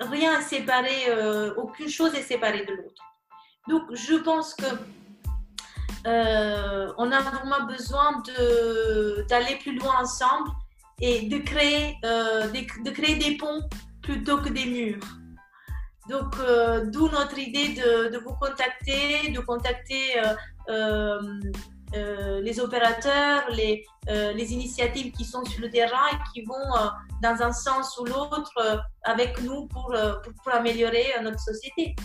Rien 0.00 0.38
n'est 0.38 0.44
séparé, 0.44 1.10
euh, 1.10 1.54
aucune 1.56 1.90
chose 1.90 2.14
est 2.14 2.22
séparée 2.22 2.64
de 2.64 2.72
l'autre. 2.72 3.02
Donc, 3.68 3.82
je 3.92 4.14
pense 4.14 4.54
que 4.54 4.64
euh, 6.06 6.90
on 6.96 7.12
a 7.12 7.20
vraiment 7.20 7.66
besoin 7.66 8.22
d'aller 9.28 9.56
plus 9.56 9.78
loin 9.78 10.00
ensemble 10.00 10.48
et 11.02 11.28
de 11.28 11.38
créer, 11.38 11.98
euh, 12.06 12.48
de, 12.48 12.90
créer 12.90 13.16
des 13.16 13.36
ponts 13.36 13.68
plutôt 14.02 14.38
que 14.38 14.48
des 14.48 14.64
murs. 14.64 15.04
Donc, 16.08 16.34
d'où 16.92 17.08
notre 17.10 17.38
idée 17.38 17.74
de, 17.74 18.08
de, 18.08 18.18
vous 18.18 18.34
contacter, 18.34 19.30
de 19.30 19.40
contacter 19.40 20.18
euh, 21.94 22.40
les 22.40 22.60
opérateurs, 22.60 23.50
les, 23.50 23.84
euh, 24.08 24.32
les, 24.32 24.52
initiatives 24.52 25.12
qui 25.12 25.24
sont 25.24 25.44
sur 25.44 25.60
le 25.60 25.70
terrain 25.70 26.06
et 26.12 26.16
qui 26.32 26.44
vont 26.44 26.54
euh, 26.54 26.88
dans 27.20 27.42
un 27.42 27.52
sens 27.52 27.98
ou 27.98 28.04
l'autre 28.04 28.84
avec 29.02 29.42
nous 29.42 29.66
pour, 29.66 29.94
pour, 30.44 30.54
améliorer 30.54 31.06
notre 31.22 31.40
société. 31.40 31.96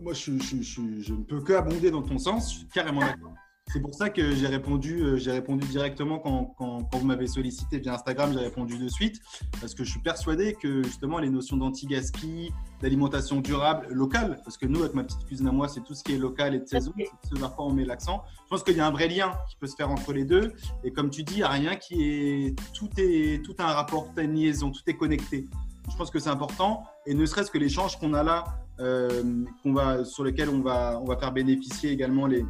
Moi, 0.00 0.12
je, 0.12 0.38
je, 0.38 0.62
je, 0.62 1.12
ne 1.12 1.24
peux 1.24 1.40
que 1.40 1.52
abonder 1.52 1.90
dans 1.90 2.02
ton 2.02 2.18
sens, 2.18 2.52
je 2.52 2.58
suis 2.58 2.68
carrément 2.68 3.00
d'accord. 3.00 3.32
C'est 3.72 3.80
pour 3.80 3.94
ça 3.94 4.10
que 4.10 4.34
j'ai 4.34 4.48
répondu, 4.48 5.00
euh, 5.00 5.16
j'ai 5.16 5.32
répondu 5.32 5.66
directement 5.66 6.18
quand, 6.18 6.54
quand, 6.58 6.86
vous 6.92 7.06
m'avez 7.06 7.26
sollicité 7.26 7.78
via 7.78 7.94
Instagram, 7.94 8.30
j'ai 8.34 8.40
répondu 8.40 8.76
de 8.76 8.86
suite 8.88 9.18
parce 9.62 9.74
que 9.74 9.82
je 9.82 9.90
suis 9.90 10.00
persuadé 10.00 10.52
que 10.52 10.82
justement 10.82 11.18
les 11.18 11.30
notions 11.30 11.56
d'anti-gaspi, 11.56 12.52
d'alimentation 12.82 13.40
durable, 13.40 13.86
locale, 13.90 14.40
parce 14.44 14.58
que 14.58 14.66
nous, 14.66 14.80
avec 14.80 14.92
ma 14.92 15.04
petite 15.04 15.24
cuisine 15.24 15.48
à 15.48 15.52
moi, 15.52 15.68
c'est 15.68 15.82
tout 15.82 15.94
ce 15.94 16.04
qui 16.04 16.12
est 16.12 16.18
local 16.18 16.54
et 16.54 16.58
de 16.58 16.66
saison, 16.66 16.92
c'est 16.98 17.34
ce 17.34 17.40
vers 17.40 17.54
quoi 17.54 17.64
on 17.64 17.72
met 17.72 17.86
l'accent. 17.86 18.24
Je 18.44 18.48
pense 18.50 18.62
qu'il 18.62 18.76
y 18.76 18.80
a 18.80 18.86
un 18.86 18.90
vrai 18.90 19.08
lien 19.08 19.32
qui 19.48 19.56
peut 19.56 19.66
se 19.66 19.76
faire 19.76 19.90
entre 19.90 20.12
les 20.12 20.26
deux. 20.26 20.52
Et 20.84 20.90
comme 20.90 21.08
tu 21.08 21.22
dis, 21.22 21.34
il 21.34 21.38
n'y 21.38 21.42
a 21.42 21.48
rien 21.48 21.76
qui 21.76 22.02
est. 22.02 22.58
Tout 22.74 22.90
est 22.98 23.42
tout 23.42 23.54
a 23.58 23.64
un 23.64 23.72
rapport, 23.72 24.04
tout 24.04 24.20
a 24.20 24.22
une 24.22 24.34
liaison, 24.34 24.70
tout 24.70 24.82
est 24.86 24.96
connecté. 24.96 25.48
Je 25.90 25.96
pense 25.96 26.10
que 26.10 26.18
c'est 26.18 26.30
important. 26.30 26.84
Et 27.06 27.14
ne 27.14 27.24
serait-ce 27.24 27.50
que 27.50 27.58
l'échange 27.58 27.98
qu'on 27.98 28.12
a 28.12 28.22
là, 28.22 28.44
euh, 28.80 29.44
qu'on 29.62 29.72
va, 29.72 30.04
sur 30.04 30.24
lequel 30.24 30.50
on 30.50 30.60
va, 30.60 31.00
on 31.00 31.06
va 31.06 31.16
faire 31.16 31.32
bénéficier 31.32 31.90
également 31.90 32.26
les, 32.26 32.44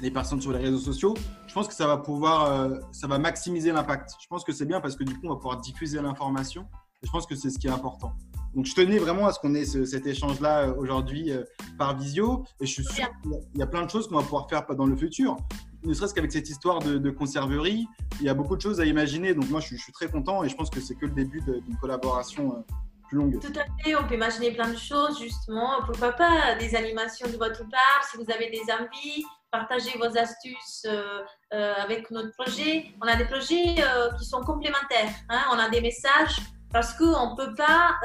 les 0.00 0.10
personnes 0.10 0.40
sur 0.40 0.52
les 0.52 0.58
réseaux 0.58 0.78
sociaux, 0.78 1.14
je 1.46 1.54
pense 1.54 1.68
que 1.68 1.74
ça 1.74 1.86
va 1.86 1.96
pouvoir, 1.96 2.52
euh, 2.52 2.78
ça 2.92 3.06
va 3.06 3.18
maximiser 3.18 3.72
l'impact. 3.72 4.12
Je 4.20 4.26
pense 4.26 4.44
que 4.44 4.52
c'est 4.52 4.66
bien 4.66 4.80
parce 4.80 4.96
que 4.96 5.04
du 5.04 5.14
coup, 5.14 5.26
on 5.26 5.30
va 5.30 5.36
pouvoir 5.36 5.60
diffuser 5.60 6.00
l'information. 6.00 6.66
je 7.02 7.10
pense 7.10 7.26
que 7.26 7.34
c'est 7.34 7.50
ce 7.50 7.58
qui 7.58 7.66
est 7.66 7.70
important. 7.70 8.12
Donc, 8.54 8.64
je 8.64 8.74
tenais 8.74 8.98
vraiment 8.98 9.26
à 9.26 9.32
ce 9.32 9.38
qu'on 9.38 9.54
ait 9.54 9.66
cet 9.66 10.06
échange-là 10.06 10.68
euh, 10.68 10.74
aujourd'hui 10.76 11.30
euh, 11.30 11.44
par 11.76 11.96
visio. 11.96 12.44
Et 12.58 12.66
je 12.66 12.72
suis 12.72 12.84
sûr 12.84 13.06
qu'il 13.22 13.60
y 13.60 13.62
a 13.62 13.66
plein 13.66 13.84
de 13.84 13.90
choses 13.90 14.08
qu'on 14.08 14.16
va 14.16 14.22
pouvoir 14.22 14.48
faire 14.48 14.64
dans 14.74 14.86
le 14.86 14.96
futur. 14.96 15.36
Ne 15.84 15.92
serait-ce 15.92 16.14
qu'avec 16.14 16.32
cette 16.32 16.48
histoire 16.48 16.78
de, 16.78 17.10
conserverie, 17.10 17.86
il 18.18 18.26
y 18.26 18.30
a 18.30 18.34
beaucoup 18.34 18.56
de 18.56 18.62
choses 18.62 18.80
à 18.80 18.86
imaginer. 18.86 19.34
Donc, 19.34 19.50
moi, 19.50 19.60
je, 19.60 19.76
suis 19.76 19.92
très 19.92 20.08
content 20.08 20.42
et 20.42 20.48
je 20.48 20.56
pense 20.56 20.70
que 20.70 20.80
c'est 20.80 20.94
que 20.94 21.04
le 21.04 21.12
début 21.12 21.42
d'une 21.42 21.76
collaboration 21.76 22.64
plus 23.08 23.18
longue. 23.18 23.40
Tout 23.40 23.52
à 23.58 23.82
fait, 23.82 23.94
on 23.94 24.08
peut 24.08 24.14
imaginer 24.14 24.52
plein 24.52 24.70
de 24.70 24.78
choses, 24.78 25.20
justement. 25.20 25.82
Pourquoi 25.84 26.12
pas 26.12 26.54
des 26.58 26.74
animations 26.74 27.28
de 27.28 27.36
votre 27.36 27.60
part, 27.68 28.04
si 28.10 28.16
vous 28.16 28.30
avez 28.32 28.50
des 28.50 28.62
envies, 28.72 29.24
partager 29.50 29.96
vos 29.98 30.16
astuces 30.18 30.86
euh, 30.86 31.22
euh, 31.54 31.74
avec 31.78 32.10
notre 32.10 32.32
projet. 32.36 32.86
On 33.02 33.06
a 33.06 33.16
des 33.16 33.26
projets 33.26 33.76
euh, 33.78 34.10
qui 34.18 34.24
sont 34.24 34.42
complémentaires. 34.42 35.12
Hein. 35.28 35.42
On 35.52 35.58
a 35.58 35.68
des 35.68 35.80
messages 35.80 36.36
parce 36.72 36.92
qu'on 36.94 37.30
ne 37.30 37.36
peut 37.36 37.54
pas, 37.54 37.96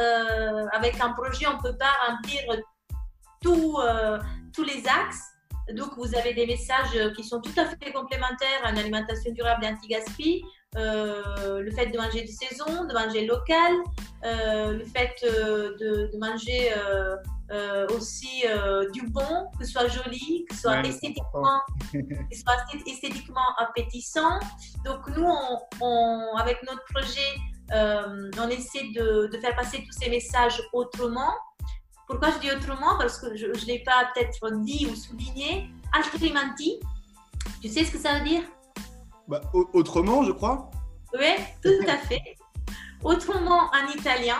avec 0.72 1.02
un 1.02 1.12
projet, 1.14 1.46
on 1.48 1.58
ne 1.58 1.62
peut 1.62 1.78
pas 1.78 1.92
remplir 2.08 2.42
tous 3.42 4.64
les 4.64 4.88
axes. 4.88 5.24
Donc, 5.74 5.98
vous 5.98 6.16
avez 6.16 6.34
des 6.34 6.46
messages 6.46 6.98
qui 7.16 7.24
sont 7.24 7.42
tout 7.42 7.60
à 7.60 7.66
fait 7.66 7.92
complémentaires 7.92 8.62
à 8.64 8.70
une 8.70 8.78
alimentation 8.78 9.34
durable 9.34 9.66
et 9.66 9.68
anti-gaspi, 9.68 10.44
le 10.76 11.72
fait 11.72 11.88
de 11.88 11.98
manger 11.98 12.24
de 12.24 12.28
saison, 12.28 12.86
de 12.86 12.94
manger 12.94 13.26
local, 13.26 13.74
le 14.24 14.84
fait 14.86 15.16
de, 15.24 16.18
manger 16.18 16.74
aussi 17.96 18.44
du 18.94 19.08
bon, 19.08 19.50
que 19.58 19.66
ce 19.66 19.72
soit 19.72 19.88
joli, 19.88 20.46
que 20.50 20.56
ce 20.56 20.62
soit, 20.62 20.82
esthétiquement, 20.82 21.62
que 21.92 22.38
soit 22.38 22.58
esthétiquement 22.86 23.56
appétissant. 23.58 24.40
Donc 24.86 25.08
nous, 25.16 25.28
on, 25.82 26.36
avec 26.38 26.62
notre 26.64 26.84
projet, 26.94 27.32
on 27.74 28.50
essaie 28.50 28.92
de, 28.96 29.28
de, 29.28 29.38
faire 29.40 29.56
passer 29.56 29.84
tous 29.84 30.00
ces 30.00 30.10
messages 30.10 30.62
autrement. 30.74 31.34
Pourquoi 32.08 32.32
je 32.32 32.40
dis 32.40 32.52
autrement? 32.52 32.98
Parce 32.98 33.20
que 33.20 33.36
je 33.36 33.48
ne 33.48 33.66
l'ai 33.66 33.80
pas 33.84 34.12
peut-être 34.14 34.52
dit 34.64 34.88
ou 34.92 34.96
souligné. 34.96 35.70
Altrimenti, 35.94 36.80
tu 37.62 37.70
sais 37.70 37.84
ce 37.84 37.92
que 37.92 37.98
ça 37.98 38.20
veut 38.20 38.26
dire? 38.26 38.44
Bah, 39.32 39.42
Autrement, 39.54 40.24
je 40.24 40.34
crois. 40.34 40.70
Oui, 41.14 41.34
tout 41.64 41.88
à 41.88 41.98
fait. 41.98 42.36
Autrement 43.02 43.72
en 43.72 43.88
italien. 43.98 44.40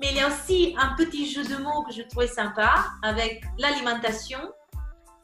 Mais 0.00 0.08
il 0.10 0.16
y 0.16 0.20
a 0.20 0.28
aussi 0.28 0.74
un 0.76 0.94
petit 0.94 1.30
jeu 1.30 1.44
de 1.44 1.56
mots 1.62 1.84
que 1.84 1.92
je 1.92 2.02
trouvais 2.02 2.26
sympa 2.26 2.86
avec 3.02 3.44
l'alimentation, 3.58 4.40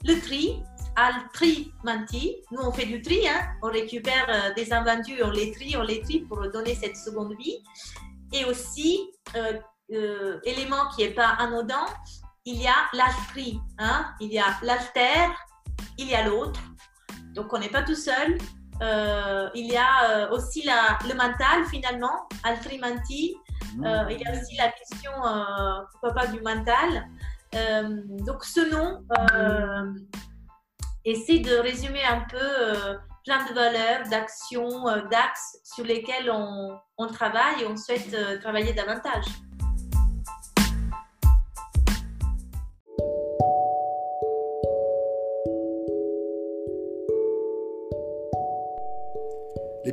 le 0.05 0.21
tri, 0.21 0.63
altrimenti. 0.97 2.37
Nous, 2.53 2.61
on 2.61 2.73
fait 2.73 2.87
du 2.87 3.03
tri, 3.03 3.27
hein. 3.29 3.41
on 3.63 3.69
récupère 3.69 4.27
euh, 4.29 4.55
des 4.55 4.73
invendus, 4.73 5.23
on 5.23 5.31
les 5.31 5.51
trie, 5.53 5.77
on 5.77 5.83
les 5.83 6.01
trie 6.01 6.21
pour 6.21 6.49
donner 6.51 6.75
cette 6.75 6.97
seconde 6.97 7.35
vie. 7.37 7.59
Et 8.33 8.45
aussi, 8.45 9.11
euh, 9.37 9.59
euh, 9.93 10.39
élément 10.45 10.89
qui 10.95 11.03
n'est 11.03 11.15
pas 11.15 11.31
anodin, 11.39 11.87
il 12.45 12.61
y 12.61 12.67
a 12.67 12.77
l'altri, 12.93 13.61
hein? 13.79 14.15
il 14.21 14.33
y 14.33 14.39
a 14.39 14.57
l'alter, 14.63 15.33
il 15.99 16.09
y 16.09 16.15
a 16.15 16.27
l'autre. 16.27 16.61
Donc 17.35 17.53
on 17.53 17.59
n'est 17.59 17.69
pas 17.69 17.83
tout 17.83 17.95
seul. 17.95 18.39
Euh, 18.83 19.49
il 19.55 19.67
y 19.67 19.77
a 19.77 20.11
euh, 20.11 20.31
aussi 20.31 20.63
la, 20.65 20.99
le 21.09 21.15
mental 21.15 21.65
finalement, 21.71 22.29
altrimanti. 22.43 23.37
Mmh. 23.77 24.07
il 24.11 24.21
y 24.21 24.27
a 24.27 24.41
aussi 24.41 24.57
la 24.57 24.71
question, 24.71 25.11
pourquoi 25.91 26.13
pas, 26.13 26.27
du 26.29 26.41
mental. 26.43 27.09
donc 28.25 28.45
ce 28.45 28.61
nom 28.71 29.03
essaie 31.05 31.41
de 31.41 31.57
résumer 31.57 32.05
un 32.05 32.21
peu 32.31 32.99
plein 33.25 33.45
de 33.47 33.53
valeurs, 33.53 34.09
d'actions, 34.09 34.85
d'axes 35.11 35.59
sur 35.65 35.85
lesquels 35.85 36.31
on, 36.31 36.79
on, 36.99 37.07
travaille 37.09 37.63
et 37.63 37.67
on 37.67 37.77
souhaite 37.77 38.17
travailler 38.43 38.75
davantage. 38.75 39.25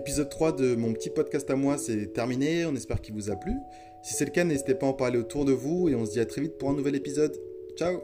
L'épisode 0.02 0.30
3 0.30 0.54
de 0.54 0.74
mon 0.74 0.93
petit 0.93 1.12
podcast 1.12 1.47
à 1.52 1.56
moi, 1.56 1.78
c'est 1.78 2.12
terminé. 2.12 2.66
On 2.66 2.74
espère 2.74 3.02
qu'il 3.02 3.14
vous 3.14 3.30
a 3.30 3.36
plu. 3.36 3.54
Si 4.02 4.16
c'est 4.16 4.26
le 4.26 4.32
cas, 4.32 4.43
n'hésitez 4.43 4.74
pas 4.74 4.88
à 4.88 4.89
en 4.89 4.93
parler 4.93 5.20
autour 5.20 5.45
de 5.45 5.52
vous 5.52 5.89
et 5.89 5.95
on 5.95 6.08
se 6.08 6.14
dit 6.14 6.20
à 6.20 6.26
très 6.26 6.41
vite 6.41 6.58
pour 6.58 6.72
un 6.72 6.74
nouvel 6.74 6.95
épisode. 6.95 7.38
Ciao 7.78 8.02